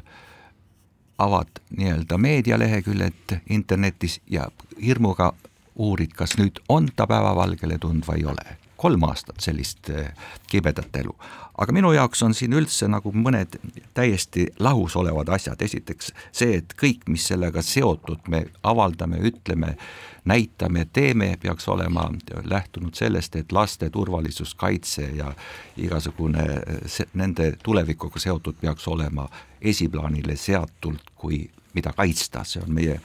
[1.18, 4.48] avad nii-öelda meedialeheküljed internetis ja
[4.84, 5.34] hirmuga
[5.76, 10.12] uurid, kas nüüd on ta päevavalgele tulnud või ei ole kolm aastat sellist eh,
[10.48, 11.16] kibedat elu.
[11.58, 13.56] aga minu jaoks on siin üldse nagu mõned
[13.98, 19.74] täiesti lahus olevad asjad, esiteks see, et kõik, mis sellega seotud, me avaldame, ütleme,
[20.30, 22.12] näitame, teeme, peaks olema
[22.44, 25.32] lähtunud sellest, et laste turvalisus, kaitse ja
[25.78, 26.46] igasugune
[26.86, 29.26] see, nende tulevikuga seotud peaks olema
[29.62, 33.00] esiplaanile seatult, kui mida kaitsta, see on meie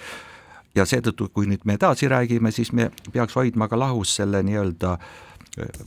[0.74, 4.92] ja seetõttu, kui nüüd me edasi räägime, siis me peaks hoidma ka lahus selle nii-öelda
[4.92, 5.32] äh,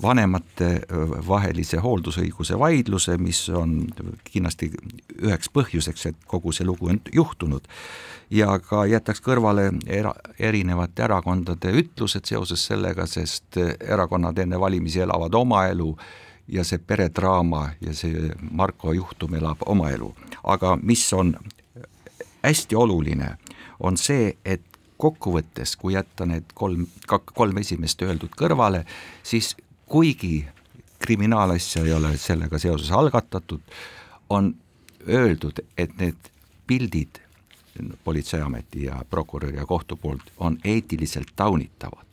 [0.01, 0.81] vanemate
[1.27, 3.79] vahelise hooldusõiguse vaidluse, mis on
[4.23, 4.69] kindlasti
[5.21, 7.67] üheks põhjuseks, et kogu see lugu on juhtunud.
[8.29, 15.33] ja ka jätaks kõrvale era, erinevate erakondade ütlused seoses sellega, sest erakonnad enne valimisi elavad
[15.33, 15.95] oma elu
[16.47, 20.13] ja see peredraama ja see Marko juhtum elab oma elu.
[20.43, 21.35] aga mis on
[22.43, 23.37] hästi oluline,
[23.79, 26.87] on see, et kokkuvõttes, kui jätta need kolm,
[27.33, 28.85] kolm esimest öeldud kõrvale,
[29.23, 29.55] siis
[29.85, 30.45] kuigi
[30.99, 33.61] kriminaalasja ei ole sellega seoses algatatud,
[34.29, 34.55] on
[35.07, 36.31] öeldud, et need
[36.67, 37.21] pildid
[38.03, 42.05] politseiameti ja prokuröri ja kohtu poolt on eetiliselt taunitavad.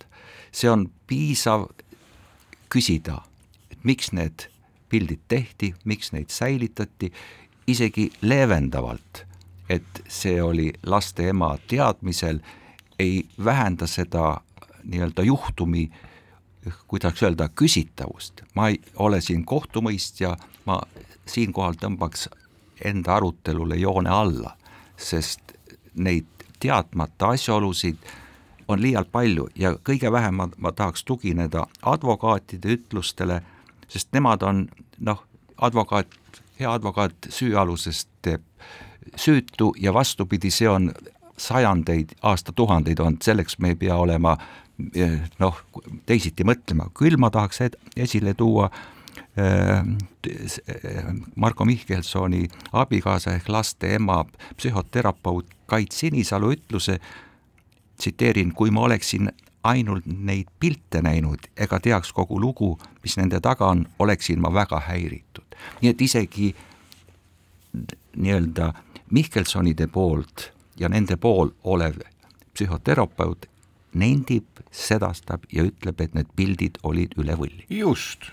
[0.53, 1.67] see on piisav
[2.69, 3.23] küsida,
[3.71, 4.49] et miks need
[4.89, 7.13] pildid tehti, miks neid säilitati,
[7.67, 9.25] isegi leevendavalt,
[9.69, 12.43] et see oli laste ema teadmisel
[13.03, 14.41] ei vähenda seda
[14.85, 15.91] nii-öelda juhtumi,
[16.87, 18.43] kuidas öelda, küsitavust.
[18.55, 20.81] ma ei ole siin kohtumõistja, ma
[21.27, 22.29] siinkohal tõmbaks
[22.85, 24.57] enda arutelule joone alla,
[24.97, 25.55] sest
[25.95, 26.27] neid
[26.61, 27.97] teadmata asjaolusid
[28.69, 33.43] on liialt palju ja kõige vähem ma, ma tahaks tugineda advokaatide ütlustele,
[33.89, 34.67] sest nemad on
[34.99, 35.25] noh,
[35.57, 36.07] advokaat,
[36.61, 38.43] hea advokaat süüalusest teeb
[39.17, 40.93] süütu ja vastupidi, see on
[41.39, 44.37] sajandeid, aastatuhandeid olnud, selleks me ei pea olema
[44.95, 45.61] eh, noh,
[46.07, 47.63] teisiti mõtlema, küll ma tahaks
[47.97, 49.83] esile tuua äh,
[51.37, 54.25] Marko Mihkelsoni abikaasa ehk laste ema,
[54.57, 56.99] psühhoterapeut Kait Sinisalu ütluse,
[57.99, 59.31] tsiteerin, kui ma oleksin
[59.65, 64.81] ainult neid pilte näinud ega teaks kogu lugu, mis nende taga on, oleksin ma väga
[64.89, 65.57] häiritud.
[65.81, 66.55] nii et isegi
[68.17, 68.73] nii-öelda
[69.11, 70.51] Mihkelsonide poolt
[70.83, 72.03] ja nende pool olev
[72.53, 73.49] psühhoterapeut
[73.99, 77.67] nendib, sedastab ja ütleb, et need pildid olid üle võlli.
[77.71, 78.31] just,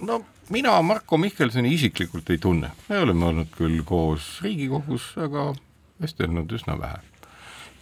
[0.00, 0.20] no
[0.52, 5.50] mina Marko Mihkelsoni isiklikult ei tunne, me oleme olnud küll koos Riigikogus, aga
[6.00, 7.00] vestelnud üsna vähe.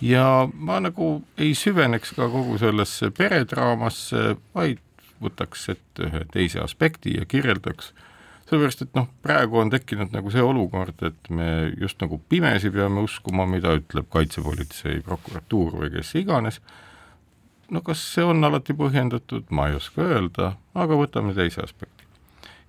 [0.01, 4.83] ja ma nagu ei süveneks ka kogu sellesse peredraamasse, vaid
[5.23, 7.93] võtaks ette ühe teise aspekti ja kirjeldaks,
[8.47, 13.03] sellepärast et noh, praegu on tekkinud nagu see olukord, et me just nagu pimesi peame
[13.07, 16.61] uskuma, mida ütleb kaitsepolitsei, prokuratuur või kes iganes,
[17.71, 22.05] no kas see on alati põhjendatud, ma ei oska öelda, aga võtame teise aspekti.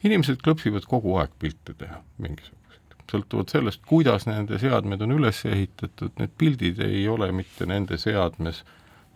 [0.05, 6.13] inimesed klõpsivad kogu aeg pilte teha, mingisuguseid, sõltuvalt sellest, kuidas nende seadmed on üles ehitatud,
[6.17, 8.63] need pildid ei ole mitte nende seadmes,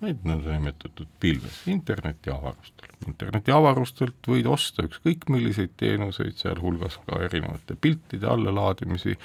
[0.02, 2.90] vaid nõndanimetatud pilves, internetiavarustel.
[3.08, 9.18] internetiavarustelt võid osta ükskõik milliseid teenuseid, sealhulgas ka erinevate piltide allalaadimisi,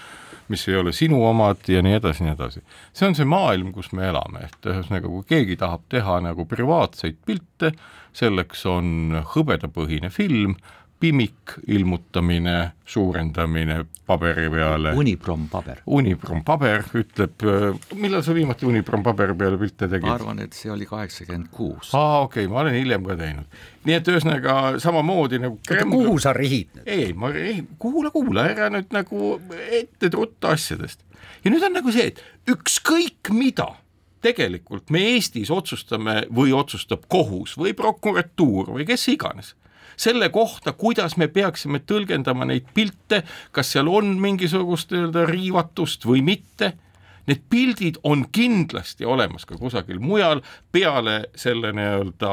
[0.53, 2.63] mis ei ole sinu omad ja nii edasi, nii edasi.
[2.93, 7.21] see on see maailm, kus me elame, et ühesõnaga, kui keegi tahab teha nagu privaatseid
[7.27, 7.73] pilte,
[8.17, 10.57] selleks on hõbedapõhine film,
[11.01, 14.93] pimik, ilmutamine, suurendamine paberi peale.
[14.97, 15.83] Uniprom paber.
[15.87, 17.45] Uniprom paber ütleb,
[18.01, 20.09] millal sa viimati Uniprom paberi peale pilte tegid?
[20.09, 21.93] ma arvan, et see oli kaheksakümmend kuus.
[21.93, 23.59] aa, okei okay,, ma olen hiljem ka teinud.
[23.85, 26.89] nii et ühesõnaga samamoodi nagu oota, kuhu sa rihid nüüd?
[26.89, 29.37] ei, ma ei, kuula, kuula, ära nüüd nagu
[29.69, 31.05] ette trutta asjadest.
[31.45, 32.25] ja nüüd on nagu see, et
[32.57, 33.75] ükskõik mida
[34.25, 39.55] tegelikult me Eestis otsustame või otsustab kohus või prokuratuur või kes iganes
[39.97, 46.23] selle kohta, kuidas me peaksime tõlgendama neid pilte, kas seal on mingisugust nii-öelda riivatust või
[46.25, 46.73] mitte,
[47.27, 52.33] need pildid on kindlasti olemas ka kusagil mujal peale selle nii-öelda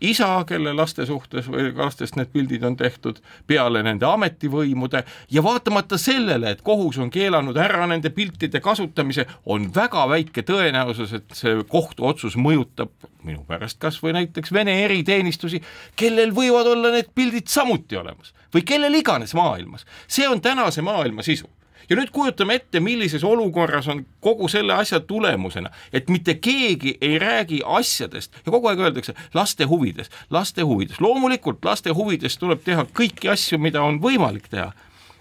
[0.00, 5.98] isa, kelle laste suhtes või lastest need pildid on tehtud, peale nende ametivõimude ja vaatamata
[5.98, 11.62] sellele, et kohus on keelanud ära nende piltide kasutamise, on väga väike tõenäosus, et see
[11.68, 12.92] kohtuotsus mõjutab
[13.24, 15.62] minu pärast kas või näiteks Vene eriteenistusi,
[15.96, 19.86] kellel võivad olla need pildid samuti olemas või kellel iganes maailmas.
[20.08, 21.48] see on tänase maailma sisu
[21.90, 27.18] ja nüüd kujutame ette, millises olukorras on kogu selle asja tulemusena, et mitte keegi ei
[27.18, 28.36] räägi asjadest.
[28.46, 33.58] Ja kogu aeg öeldakse laste huvides, laste huvides, loomulikult laste huvides tuleb teha kõiki asju,
[33.58, 34.72] mida on võimalik teha.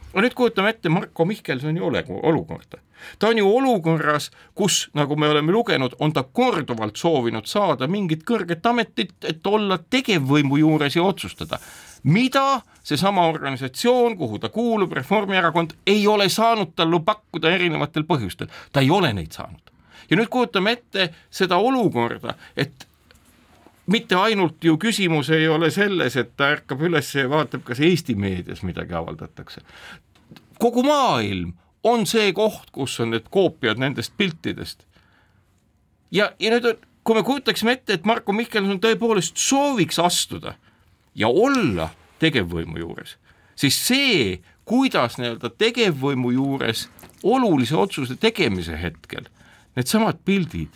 [0.10, 2.80] aga nüüd kujutame ette Marko Mihkelsoni olukorda.
[3.20, 8.24] Ta on ju olukorras, kus, nagu me oleme lugenud, on ta korduvalt soovinud saada mingit
[8.26, 11.60] kõrget ametit, et olla tegevvõimu juures ja otsustada,
[12.04, 18.80] mida seesama organisatsioon, kuhu ta kuulub, Reformierakond, ei ole saanud talle pakkuda erinevatel põhjustel, ta
[18.80, 19.62] ei ole neid saanud.
[20.10, 22.88] ja nüüd kujutame ette seda olukorda, et
[23.86, 28.16] mitte ainult ju küsimus ei ole selles, et ta ärkab üles ja vaatab, kas Eesti
[28.16, 29.62] meedias midagi avaldatakse.
[30.60, 34.86] kogu maailm on see koht, kus on need koopiad nendest piltidest.
[36.12, 40.56] ja, ja nüüd on, kui me kujutaksime ette, et Marko Mihkelson tõepoolest sooviks astuda
[41.20, 43.18] ja olla tegevvõimu juures,
[43.60, 46.88] siis see, kuidas nii-öelda tegevvõimu juures
[47.24, 49.28] olulise otsuse tegemise hetkel
[49.76, 50.76] needsamad pildid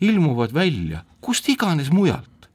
[0.00, 2.48] ilmuvad välja kust iganes mujalt,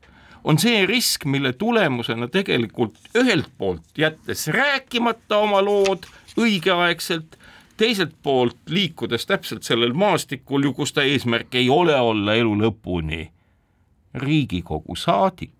[0.44, 6.08] on see risk, mille tulemusena tegelikult ühelt poolt jättes rääkimata oma lood
[6.40, 7.38] õigeaegselt,
[7.78, 13.28] teiselt poolt liikudes täpselt sellel maastikul ju, kus ta eesmärk ei ole olla elu lõpuni
[14.14, 15.54] Riigikogu saadik,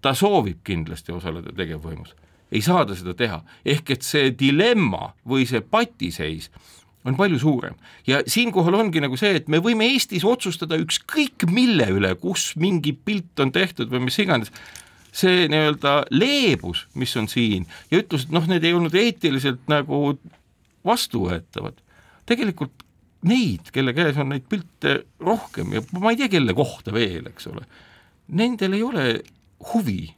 [0.00, 2.14] ta soovib kindlasti osaleda tegevvõimus,
[2.50, 6.50] ei saa ta seda teha, ehk et see dilemma või see patiseis
[7.04, 7.76] on palju suurem.
[8.06, 12.92] Ja siinkohal ongi nagu see, et me võime Eestis otsustada ükskõik mille üle, kus mingi
[12.92, 14.52] pilt on tehtud või mis iganes,
[15.12, 20.14] see nii-öelda leebus, mis on siin ja ütles, et noh, need ei olnud eetiliselt nagu
[20.86, 21.80] vastuvõetavad,
[22.28, 22.84] tegelikult
[23.26, 27.50] neid, kelle käes on neid pilte rohkem ja ma ei tea, kelle kohta veel, eks
[27.50, 27.66] ole,
[28.38, 29.06] nendel ei ole
[29.72, 30.14] huvi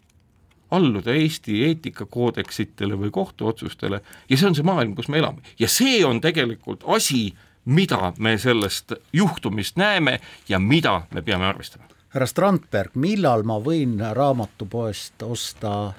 [0.73, 6.01] alluda Eesti eetikakoodeksitele või kohtuotsustele ja see on see maailm, kus me elame ja see
[6.05, 7.35] on tegelikult asi,
[7.65, 10.19] mida me sellest juhtumist näeme
[10.49, 11.85] ja mida me peame arvestama.
[12.15, 15.93] härra Strandberg, millal ma võin raamatupoest osta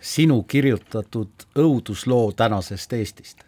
[0.00, 3.44] sinu kirjutatud õudusloo tänasest Eestist?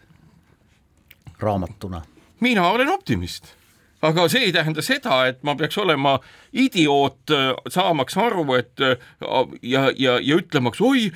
[1.40, 2.02] raamatuna?
[2.40, 3.61] mina olen optimist
[4.02, 6.16] aga see ei tähenda seda, et ma peaks olema
[6.52, 8.96] idioot, äh, saamaks aru, et äh,
[9.62, 11.10] ja, ja, ja ütlemaks, oi,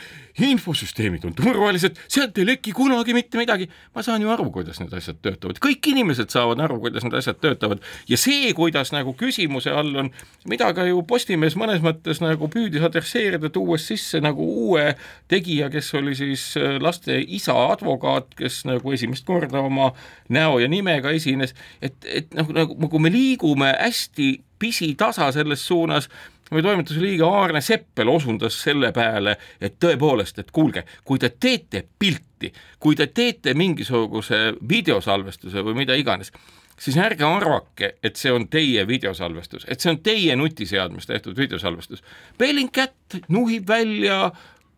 [0.44, 3.68] infosüsteemid on turvalised, sealt ei leki kunagi mitte midagi.
[3.94, 7.40] ma saan ju aru, kuidas need asjad töötavad, kõik inimesed saavad aru, kuidas need asjad
[7.40, 7.80] töötavad.
[8.08, 10.10] Ja see, kuidas nagu küsimuse all on,
[10.48, 14.90] mida ka ju Postimees mõnes mõttes nagu püüdis adresseerida, tuues sisse nagu uue
[15.32, 19.92] tegija, kes oli siis äh, laste isa advokaat, kes nagu esimest korda oma
[20.28, 26.08] näo ja nimega esines, et, et nagu, nagu, nagu me liigume hästi pisitasa selles suunas
[26.50, 31.82] meie toimetuse liige Aarne Seppel osundas selle peale, et tõepoolest, et kuulge, kui te teete
[31.98, 36.30] pilti, kui te teete mingisuguse videosalvestuse või mida iganes,
[36.78, 42.04] siis ärge arvake, et see on teie videosalvestus, et see on teie nutiseadmes tehtud videosalvestus.
[42.38, 44.30] Bellingcat nuhib välja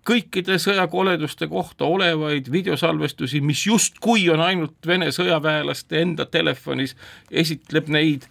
[0.09, 6.97] kõikide sõjakoleduste kohta olevaid videosalvestusi, mis justkui on ainult Vene sõjaväelaste enda telefonis,
[7.31, 8.29] esitleb neid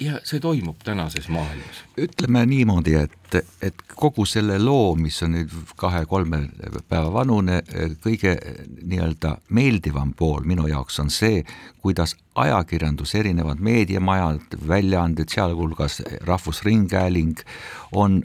[0.00, 1.82] ja see toimub tänases maailmas.
[1.98, 6.40] ütleme niimoodi, et, et kogu selle loo, mis on nüüd kahe-kolme
[6.88, 7.60] päeva vanune,
[8.04, 8.34] kõige
[8.80, 11.44] nii-öelda meeldivam pool minu jaoks on see,
[11.84, 17.44] kuidas ajakirjandus, erinevad meediamajad, väljaanded, sealhulgas Rahvusringhääling,
[17.92, 18.22] on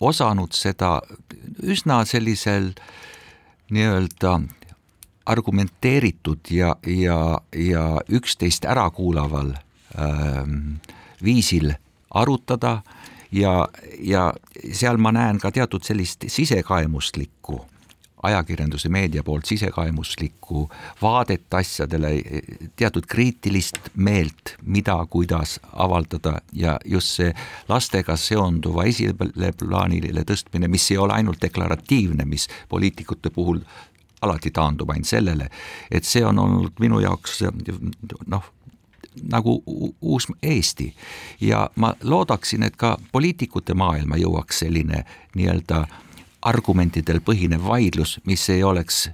[0.00, 1.00] osanud seda
[1.62, 2.72] üsna sellisel
[3.70, 4.40] nii-öelda
[5.28, 9.52] argumenteeritud ja, ja, ja üksteist ära kuulaval
[9.96, 10.80] Ähm,
[11.24, 11.72] viisil
[12.10, 12.82] arutada
[13.32, 13.68] ja,
[14.00, 14.34] ja
[14.72, 17.62] seal ma näen ka teatud sellist sisekaemuslikku
[18.22, 20.68] ajakirjanduse meedia poolt sisekaemuslikku
[21.02, 22.10] vaadet asjadele,
[22.76, 27.34] teatud kriitilist meelt, mida, kuidas avaldada ja just see
[27.68, 33.60] lastega seonduva esile plaanile tõstmine, mis ei ole ainult deklaratiivne, mis poliitikute puhul
[34.22, 35.48] alati taandub ainult sellele,
[35.90, 37.44] et see on olnud minu jaoks
[38.26, 38.52] noh,
[39.22, 39.62] nagu
[40.00, 40.94] uus Eesti.
[41.40, 45.04] Ja ma loodaksin, et ka poliitikute maailma jõuaks selline
[45.34, 45.84] nii-öelda
[46.42, 49.08] argumentidel põhinev vaidlus, mis ei oleks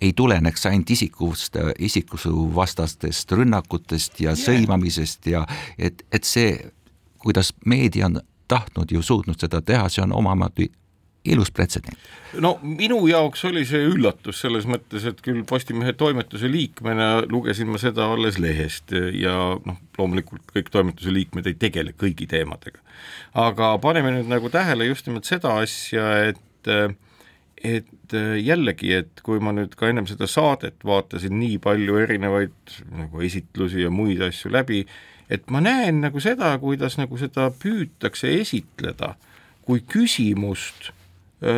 [0.00, 5.46] ei tuleneks ainult isikust, isikuvastastest rünnakutest ja sõimamisest ja
[5.78, 6.58] et, et see,
[7.18, 10.68] kuidas meedia on tahtnud ju suutnud seda teha, see on omamoodi
[11.24, 11.98] ilus pretsedent.
[12.40, 17.80] no minu jaoks oli see üllatus selles mõttes, et küll Postimehe toimetuse liikmena lugesin ma
[17.80, 22.82] seda alles lehest ja noh, loomulikult kõik toimetuse liikmed ei tegele kõigi teemadega.
[23.46, 26.40] aga paneme nüüd nagu tähele just nimelt seda asja, et
[27.64, 28.14] et
[28.44, 33.86] jällegi, et kui ma nüüd ka ennem seda saadet vaatasin nii palju erinevaid nagu esitlusi
[33.86, 34.82] ja muid asju läbi,
[35.32, 39.14] et ma näen nagu seda, kuidas nagu seda püütakse esitleda
[39.64, 40.92] kui küsimust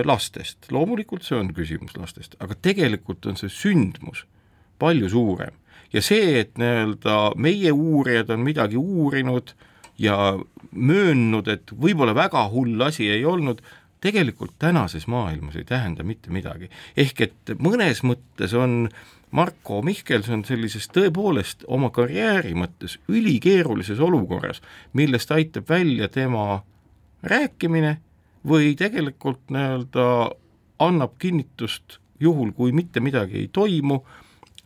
[0.05, 4.25] lastest, loomulikult see on küsimus lastest, aga tegelikult on see sündmus
[4.83, 5.55] palju suurem
[5.93, 9.53] ja see, et nii-öelda meie uurijad on midagi uurinud
[9.99, 10.17] ja
[10.73, 13.63] möönnud, et võib-olla väga hull asi ei olnud,
[14.05, 16.71] tegelikult tänases maailmas ei tähenda mitte midagi.
[16.97, 18.89] ehk et mõnes mõttes on
[19.31, 24.63] Marko Mihkelson sellises tõepoolest oma karjääri mõttes ülikeerulises olukorras,
[24.93, 26.63] millest aitab välja tema
[27.23, 27.97] rääkimine
[28.49, 30.07] või tegelikult nii-öelda
[30.79, 34.01] annab kinnitust juhul, kui mitte midagi ei toimu,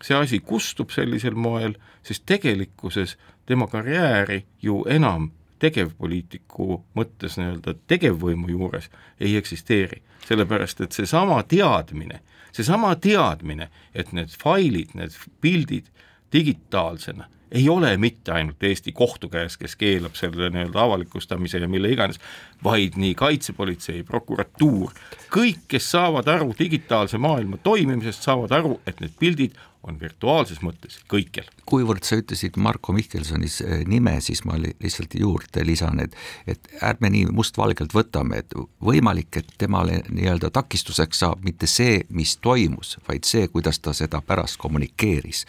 [0.03, 3.17] see asi kustub sellisel moel, sest tegelikkuses
[3.47, 8.89] tema karjääri ju enam tegevpoliitiku mõttes nii-öelda tegevvõimu juures
[9.21, 12.23] ei eksisteeri, sellepärast et seesama teadmine,
[12.53, 15.91] seesama teadmine, et need failid, need pildid
[16.33, 21.91] digitaalsena ei ole mitte ainult Eesti kohtu käes, kes keelab selle nii-öelda avalikustamise ja mille
[21.91, 22.21] iganes,
[22.65, 24.95] vaid nii kaitsepolitsei, prokuratuur,
[25.35, 30.99] kõik, kes saavad aru digitaalse maailma toimimisest, saavad aru, et need pildid on virtuaalses mõttes
[31.09, 31.47] kõikjal.
[31.65, 37.11] kuivõrd sa ütlesid Marko Mihkelsoni eh, nime, siis ma lihtsalt juurde lisan, et, et ärme
[37.11, 43.25] nii mustvalgelt võtame, et võimalik, et temale nii-öelda takistuseks saab mitte see, mis toimus, vaid
[43.25, 45.47] see, kuidas ta seda pärast kommunikeeris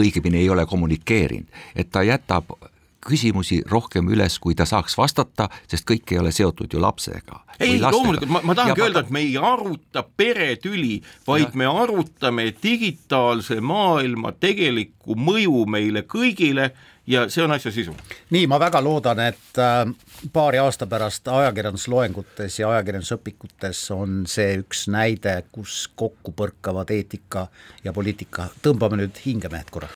[0.00, 2.54] õigemini ei ole kommunikeerinud, et ta jätab
[3.02, 7.40] küsimusi rohkem üles, kui ta saaks vastata, sest kõik ei ole seotud ju lapsega.
[7.58, 11.58] ei, loomulikult, ma, ma tahangi öelda, et me ei aruta peretüli, vaid ja.
[11.58, 16.70] me arutame digitaalse maailma tegelikku mõju meile kõigile
[17.06, 17.94] ja see on asja sisu.
[18.30, 19.86] nii, ma väga loodan, et äh,
[20.32, 27.46] paari aasta pärast ajakirjandusloengutes ja ajakirjandusõpikutes on see üks näide, kus kokku põrkavad eetika
[27.84, 28.48] ja poliitika.
[28.62, 29.88] tõmbame nüüd hinge, mehed, korra.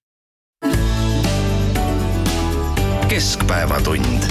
[3.07, 4.27] keskpäevatund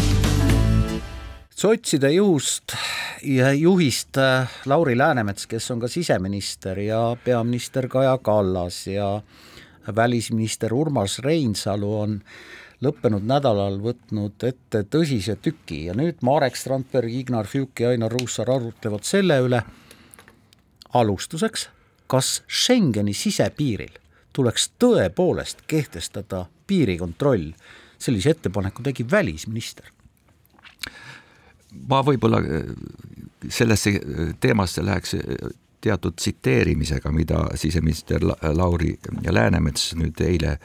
[1.56, 2.76] sotside juhust
[3.24, 9.22] ja juhist äh, Lauri Läänemets, kes on ka siseminister ja peaminister Kaja Kallas ja
[9.96, 12.22] välisminister Urmas Reinsalu on
[12.86, 15.86] lõppenud nädalal võtnud ette tõsise tüki.
[15.90, 19.62] Ja nüüd Marek Strandberg, Ignar Fjuk ja Ainar Ruussaar arutlevad selle üle.
[20.96, 21.68] Alustuseks,
[22.08, 23.98] kas Schengeni sisepiiril
[24.36, 27.52] tuleks tõepoolest kehtestada piirikontroll,
[27.98, 29.92] sellise ettepaneku tegi välisminister.
[31.90, 32.70] ma võib-olla äh,
[33.52, 35.50] sellesse äh, teemasse läheks äh,
[35.84, 38.24] teatud tsiteerimisega, mida siseminister
[38.54, 38.96] Lauri
[39.30, 40.56] Läänemets nüüd eile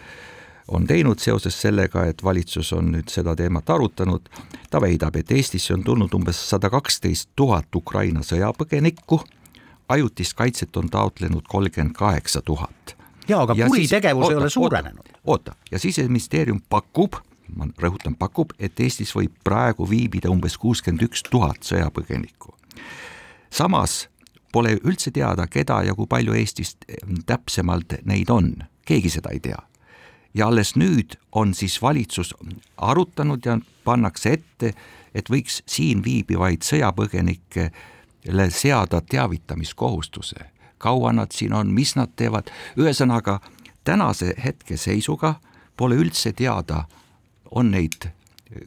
[0.71, 4.29] on teinud seoses sellega, et valitsus on nüüd seda teemat arutanud.
[4.71, 9.21] ta väidab, et Eestisse on tulnud umbes sada kaksteist tuhat Ukraina sõjapõgenikku,
[9.89, 12.97] ajutist kaitset on taotlenud kolmkümmend kaheksa tuhat.
[13.29, 15.09] jaa, aga Ja kuritegevus siis- ei ole oota, suurenenud.
[15.25, 17.13] oota, ja siseministeerium pakub,
[17.57, 22.55] ma rõhutan, pakub, et Eestis võib praegu viibida umbes kuuskümmend üks tuhat sõjapõgenikku.
[23.51, 24.09] samas
[24.53, 26.77] pole üldse teada, keda ja kui palju Eestis
[27.27, 28.55] täpsemalt neid on,
[28.87, 29.59] keegi seda ei tea.
[30.35, 32.35] Ja alles nüüd on siis valitsus
[32.77, 34.75] arutanud ja pannakse ette,
[35.15, 40.51] et võiks siin viibivaid sõjapõgenikele seada teavitamiskohustuse.
[40.79, 43.41] kaua nad siin on, mis nad teevad, ühesõnaga
[43.85, 45.35] tänase hetke seisuga
[45.77, 46.85] pole üldse teada,
[47.51, 48.09] on neid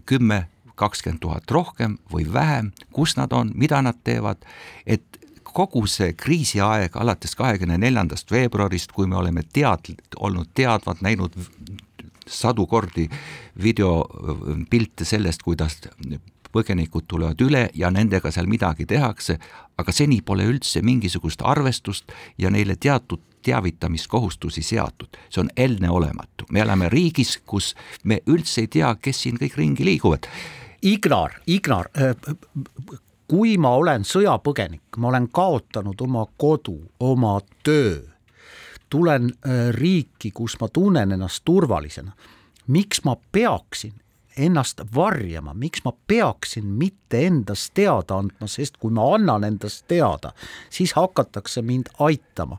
[0.06, 4.38] kümme, kakskümmend tuhat rohkem või vähem, kus nad on, mida nad teevad,
[4.86, 5.13] et
[5.54, 11.38] kogu see kriisiaeg alates kahekümne neljandast veebruarist, kui me oleme tead-, olnud teadvad, näinud
[12.28, 13.10] sadu kordi
[13.64, 15.80] videopilte sellest, kuidas
[16.54, 19.40] põgenikud tulevad üle ja nendega seal midagi tehakse,
[19.78, 26.64] aga seni pole üldse mingisugust arvestust ja neile teatud teavitamiskohustusi seatud, see on enneolematu, me
[26.64, 27.74] oleme riigis, kus
[28.08, 30.30] me üldse ei tea, kes siin kõik ringi liiguvad.
[30.84, 31.90] Ignar, Ignar,
[33.28, 38.02] kui ma olen sõjapõgenik, ma olen kaotanud oma kodu, oma töö,
[38.90, 42.14] tulen äh, riiki, kus ma tunnen ennast turvalisena,
[42.68, 43.94] miks ma peaksin
[44.38, 50.34] ennast varjama, miks ma peaksin mitte endast teada andma, sest kui ma annan endast teada,
[50.74, 52.58] siis hakatakse mind aitama.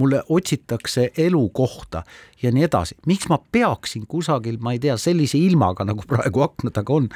[0.00, 2.02] Mulle otsitakse elukohta
[2.42, 6.72] ja nii edasi, miks ma peaksin kusagil, ma ei tea, sellise ilmaga, nagu praegu akna
[6.74, 7.08] taga on,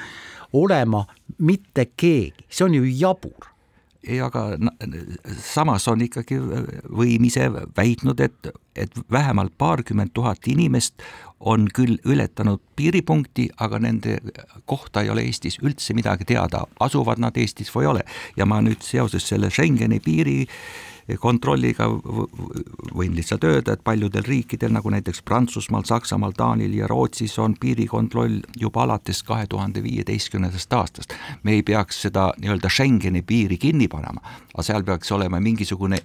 [0.54, 1.04] olema
[1.38, 3.50] mitte keegi, see on ju jabur.
[4.04, 4.50] Ei, aga
[5.40, 11.00] samas on ikkagi võim ise väitnud, et, et vähemalt paarkümmend tuhat inimest
[11.40, 14.18] on küll ületanud piiripunkti, aga nende
[14.68, 18.04] kohta ei ole Eestis üldse midagi teada, asuvad nad Eestis või ei ole.
[18.36, 20.42] ja ma nüüd seoses selle Schengeni piiri
[21.20, 21.88] kontrolliga
[22.94, 28.40] võin lihtsalt öelda, et paljudel riikidel, nagu näiteks Prantsusmaal, Saksamaal, Taanil ja Rootsis on piirikontroll
[28.60, 31.14] juba alates kahe tuhande viieteistkümnendast aastast.
[31.42, 34.20] me ei peaks seda nii-öelda Schengeni piiri kinni panema,
[34.54, 35.98] aga seal peaks olema mingisugune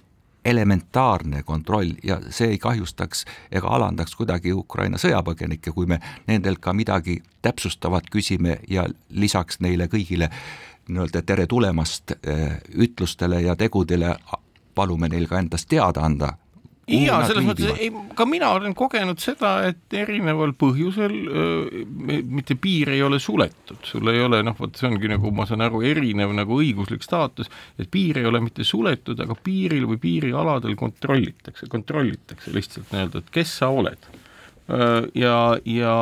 [0.44, 6.72] elementaarne kontroll ja see ei kahjustaks ega alandaks kuidagi Ukraina sõjapõgenikke, kui me nendelt ka
[6.72, 10.30] midagi täpsustavat küsime ja lisaks neile kõigile
[10.88, 12.16] nii-öelda tere tulemast
[12.74, 14.16] ütlustele ja tegudele
[14.74, 16.34] palume neil ka endast teada anda.
[16.90, 21.84] ja selles mõttes, ei, ka mina olen kogenud seda, et erineval põhjusel öö,
[22.26, 25.62] mitte piir ei ole suletud, sul ei ole noh, vot see ongi nagu ma saan
[25.62, 30.74] aru, erinev nagu õiguslik staatus, et piir ei ole mitte suletud, aga piiril või piirialadel
[30.80, 34.10] kontrollitakse, kontrollitakse lihtsalt nii-öelda, et kes sa oled.
[35.14, 35.94] ja, ja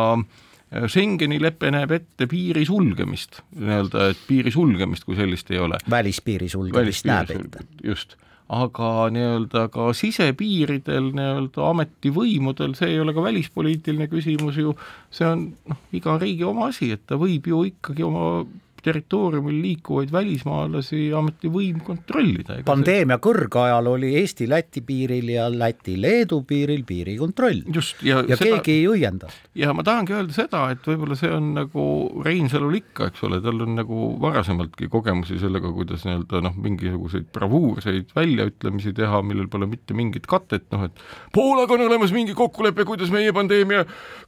[0.69, 5.79] Schengeni lepe näeb ette piiri sulgemist, nii-öelda, et piiri sulgemist kui sellist ei ole.
[5.91, 7.65] välispiiri sulgemist näeb ette.
[7.85, 8.19] just
[8.49, 14.73] aga nii-öelda ka sisepiiridel nii-öelda ametivõimudel, see ei ole ka välispoliitiline küsimus ju,
[15.13, 18.47] see on noh, iga riigi oma asi, et ta võib ju ikkagi oma
[18.85, 22.59] territooriumil liikuvaid välismaalasi ametivõim kontrollida.
[22.67, 23.25] pandeemia see...
[23.29, 27.65] kõrgajal oli Eesti-Läti piiril ja Läti-Leedu piiril piirikontroll.
[28.03, 28.61] ja, ja seda...
[28.61, 29.31] keegi ei õienda.
[29.59, 31.85] ja ma tahangi öelda seda, et võib-olla see on nagu
[32.25, 38.15] Reinsalul ikka, eks ole, tal on nagu varasemaltki kogemusi sellega, kuidas nii-öelda noh, mingisuguseid bravuurseid
[38.17, 41.05] väljaütlemisi teha, millel pole mitte mingit katet, noh et
[41.35, 43.85] Poolaga on olemas mingi kokkulepe, kuidas meie pandeemia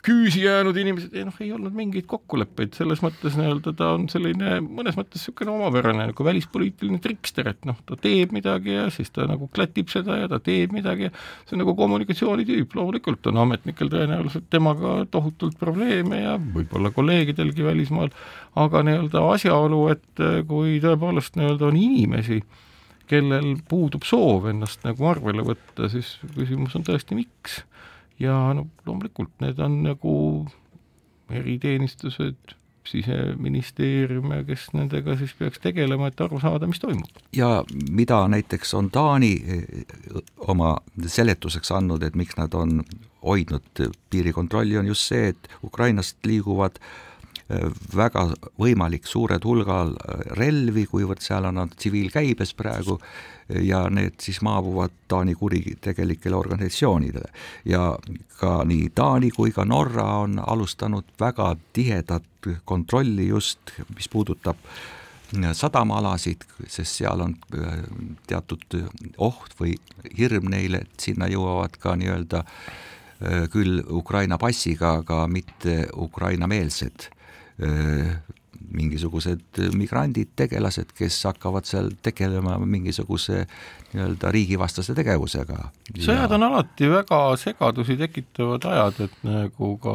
[0.06, 4.39] küüsi jäänud inimesed, ei noh, ei olnud mingeid kokkuleppeid, selles mõttes nii-öelda ta on selline
[4.40, 9.10] selline mõnes mõttes niisugune omapärane nagu välispoliitiline trikster, et noh, ta teeb midagi ja siis
[9.12, 11.12] ta nagu klatib seda ja ta teeb midagi ja
[11.44, 18.12] see on nagu kommunikatsioonitüüp, loomulikult on ametnikel tõenäoliselt temaga tohutult probleeme ja võib-olla kolleegidelgi välismaal,
[18.60, 22.40] aga nii-öelda asjaolu, et kui tõepoolest nii-öelda on inimesi,
[23.10, 27.64] kellel puudub soov ennast nagu arvele võtta, siis küsimus on tõesti, miks.
[28.20, 30.14] ja no loomulikult need on nagu
[31.30, 32.54] eriteenistused,
[32.88, 37.20] siseministeerium ja kes nendega siis peaks tegelema, et aru saada, mis toimub.
[37.36, 39.64] ja mida näiteks on Taani eh,
[40.48, 40.76] oma
[41.06, 42.82] seletuseks andnud, et miks nad on
[43.22, 47.09] hoidnud piirikontrolli, on just see, et Ukrainast liiguvad eh,
[47.96, 48.28] väga
[48.60, 52.98] võimalik suured hulgal eh, relvi, kuivõrd seal on nad tsiviilkäibes praegu
[53.50, 57.32] ja need siis maabuvad Taani kuritegelikele organisatsioonidele.
[57.64, 57.98] ja
[58.38, 62.24] ka nii Taani kui ka Norra on alustanud väga tihedat
[62.64, 63.58] kontrolli just,
[63.96, 64.56] mis puudutab
[65.52, 67.82] sadamaalasid, sest seal on äh,
[68.26, 68.64] teatud
[69.18, 69.76] oht või
[70.18, 77.19] hirm neile, et sinna jõuavad ka nii-öelda äh, küll Ukraina passiga, aga mitte Ukraina-meelsed äh,
[78.70, 83.44] mingisugused migrandid, tegelased, kes hakkavad seal tegelema mingisuguse
[83.94, 85.58] nii-öelda riigivastase tegevusega.
[85.98, 89.94] sõjad on alati väga segadusi tekitavad ajad, et nagu ka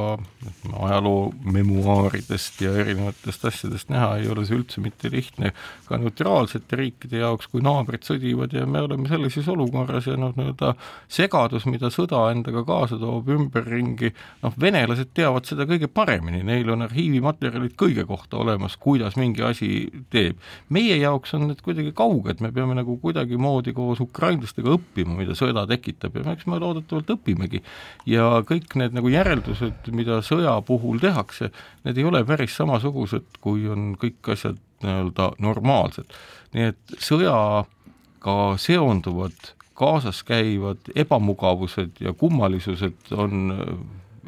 [0.85, 5.53] ajaloo memuaaridest ja erinevatest asjadest näha, ei ole see üldse mitte lihtne
[5.87, 10.73] ka neutraalsete riikide jaoks, kui naabrid sõdivad ja me oleme sellises olukorras ja noh, nii-öelda
[11.07, 14.11] segadus, mida sõda endaga kaasa toob ümberringi,
[14.43, 19.71] noh, venelased teavad seda kõige paremini, neil on arhiivimaterjalid kõige kohta olemas, kuidas mingi asi
[20.11, 20.37] teeb.
[20.69, 25.35] meie jaoks on need kuidagi kauged, me peame nagu kuidagimoodi koos koos ukrainlastega õppima, mida
[25.37, 27.61] sõda tekitab ja eks me loodetavalt õpimegi.
[28.09, 31.51] ja kõik need nagu järeldused, mida sõja puhul tehakse,
[31.85, 36.17] need ei ole päris samasugused, kui on kõik asjad nii-öelda normaalsed.
[36.53, 43.51] nii et sõjaga seonduvad kaasas käivad ebamugavused ja kummalisused on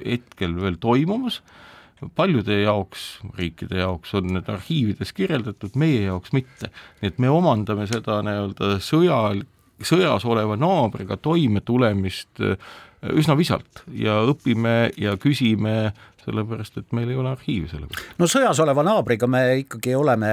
[0.03, 1.41] hetkel veel toimumas
[2.15, 3.05] paljude jaoks,
[3.37, 6.71] riikide jaoks on need arhiivides kirjeldatud, meie jaoks mitte.
[7.01, 9.43] nii et me omandame seda nii-öelda sõjal,
[9.83, 12.69] sõjas oleva naabriga toimetulemist äh,
[13.17, 15.91] üsna visalt ja õpime ja küsime
[16.27, 18.15] sellepärast, et meil ei ole arhiivi selle kohta.
[18.19, 20.29] no sõjas oleva naabriga me ikkagi oleme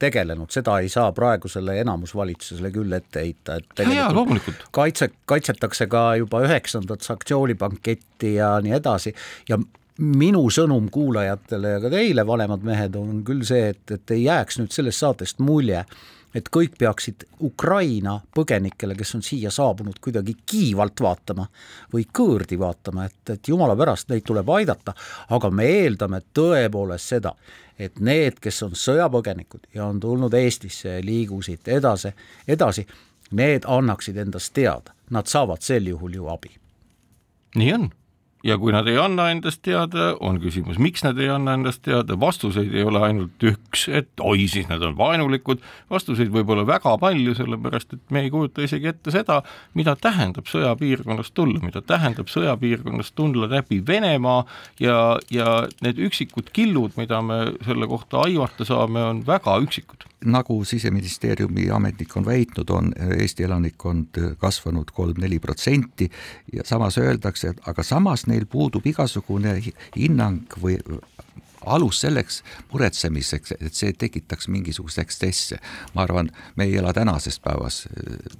[0.00, 4.68] tegelenud, seda ei saa praegusele enamusvalitsusele küll ette heita, et ja, ja, loomulikult.
[4.74, 9.14] kaitse, kaitsetakse ka juba üheksandat sanktsioonipanketti ja nii edasi
[9.48, 9.60] ja
[9.98, 14.60] minu sõnum kuulajatele ja ka teile, vanemad mehed, on küll see, et, et ei jääks
[14.60, 15.82] nüüd sellest saatest mulje,
[16.36, 21.48] et kõik peaksid Ukraina põgenikele, kes on siia saabunud, kuidagi kiivalt vaatama
[21.92, 24.94] või kõõrdi vaatama, et, et jumala pärast neid tuleb aidata,
[25.34, 27.34] aga me eeldame tõepoolest seda,
[27.78, 32.12] et need, kes on sõjapõgenikud ja on tulnud Eestisse ja liigu siit edasi,
[32.46, 32.86] edasi,
[33.38, 36.54] need annaksid endast teada, nad saavad sel juhul ju abi.
[37.56, 37.90] nii on
[38.44, 42.14] ja kui nad ei anna endast teada, on küsimus, miks nad ei anna endast teada,
[42.20, 46.94] vastuseid ei ole ainult üks, et oi, siis nad on vaenulikud, vastuseid võib olla väga
[47.02, 49.40] palju, sellepärast et me ei kujuta isegi ette seda,
[49.78, 54.44] mida tähendab sõjapiirkonnast tulla, mida tähendab sõjapiirkonnast tulla läbi Venemaa.
[54.80, 60.06] Ja, ja need üksikud killud, mida me selle kohta aimata saame, on väga üksikud.
[60.28, 66.08] Nagu siseministeeriumi ametnik on väitnud, on Eesti elanikkond kasvanud kolm-neli protsenti.
[66.52, 69.58] Ja samas öeldakse, et aga samas neil puudub igasugune
[69.96, 70.78] hinnang või
[71.66, 75.58] alus selleks muretsemiseks, et see tekitaks mingisugust ekstsesse.
[75.94, 77.86] ma arvan, me ei ela tänases päevas,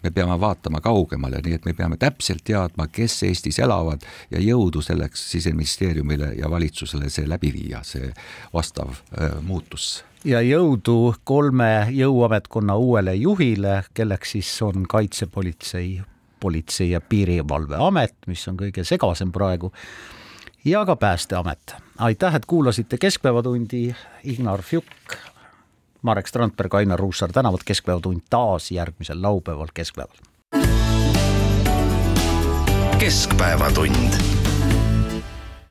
[0.03, 4.83] me peame vaatama kaugemale, nii et me peame täpselt teadma, kes Eestis elavad ja jõudu
[4.83, 8.13] selleks siseministeeriumile ja valitsusele see läbi viia, see
[8.55, 16.01] vastav äh, muutus ja jõudu kolme jõuametkonna uuele juhile, kelleks siis on Kaitsepolitsei,
[16.41, 19.73] Politsei- ja Piirivalveamet, mis on kõige segasem praegu,
[20.65, 21.75] ja ka Päästeamet.
[21.99, 24.85] aitäh, et kuulasite Keskpäevatundi, Ignar Fjuk,
[26.03, 30.17] Marek Strandberg, Ainar Ruussaar tänavad, Keskpäevatund taas järgmisel laupäeval keskpäeval.
[32.99, 34.38] keskpäevatund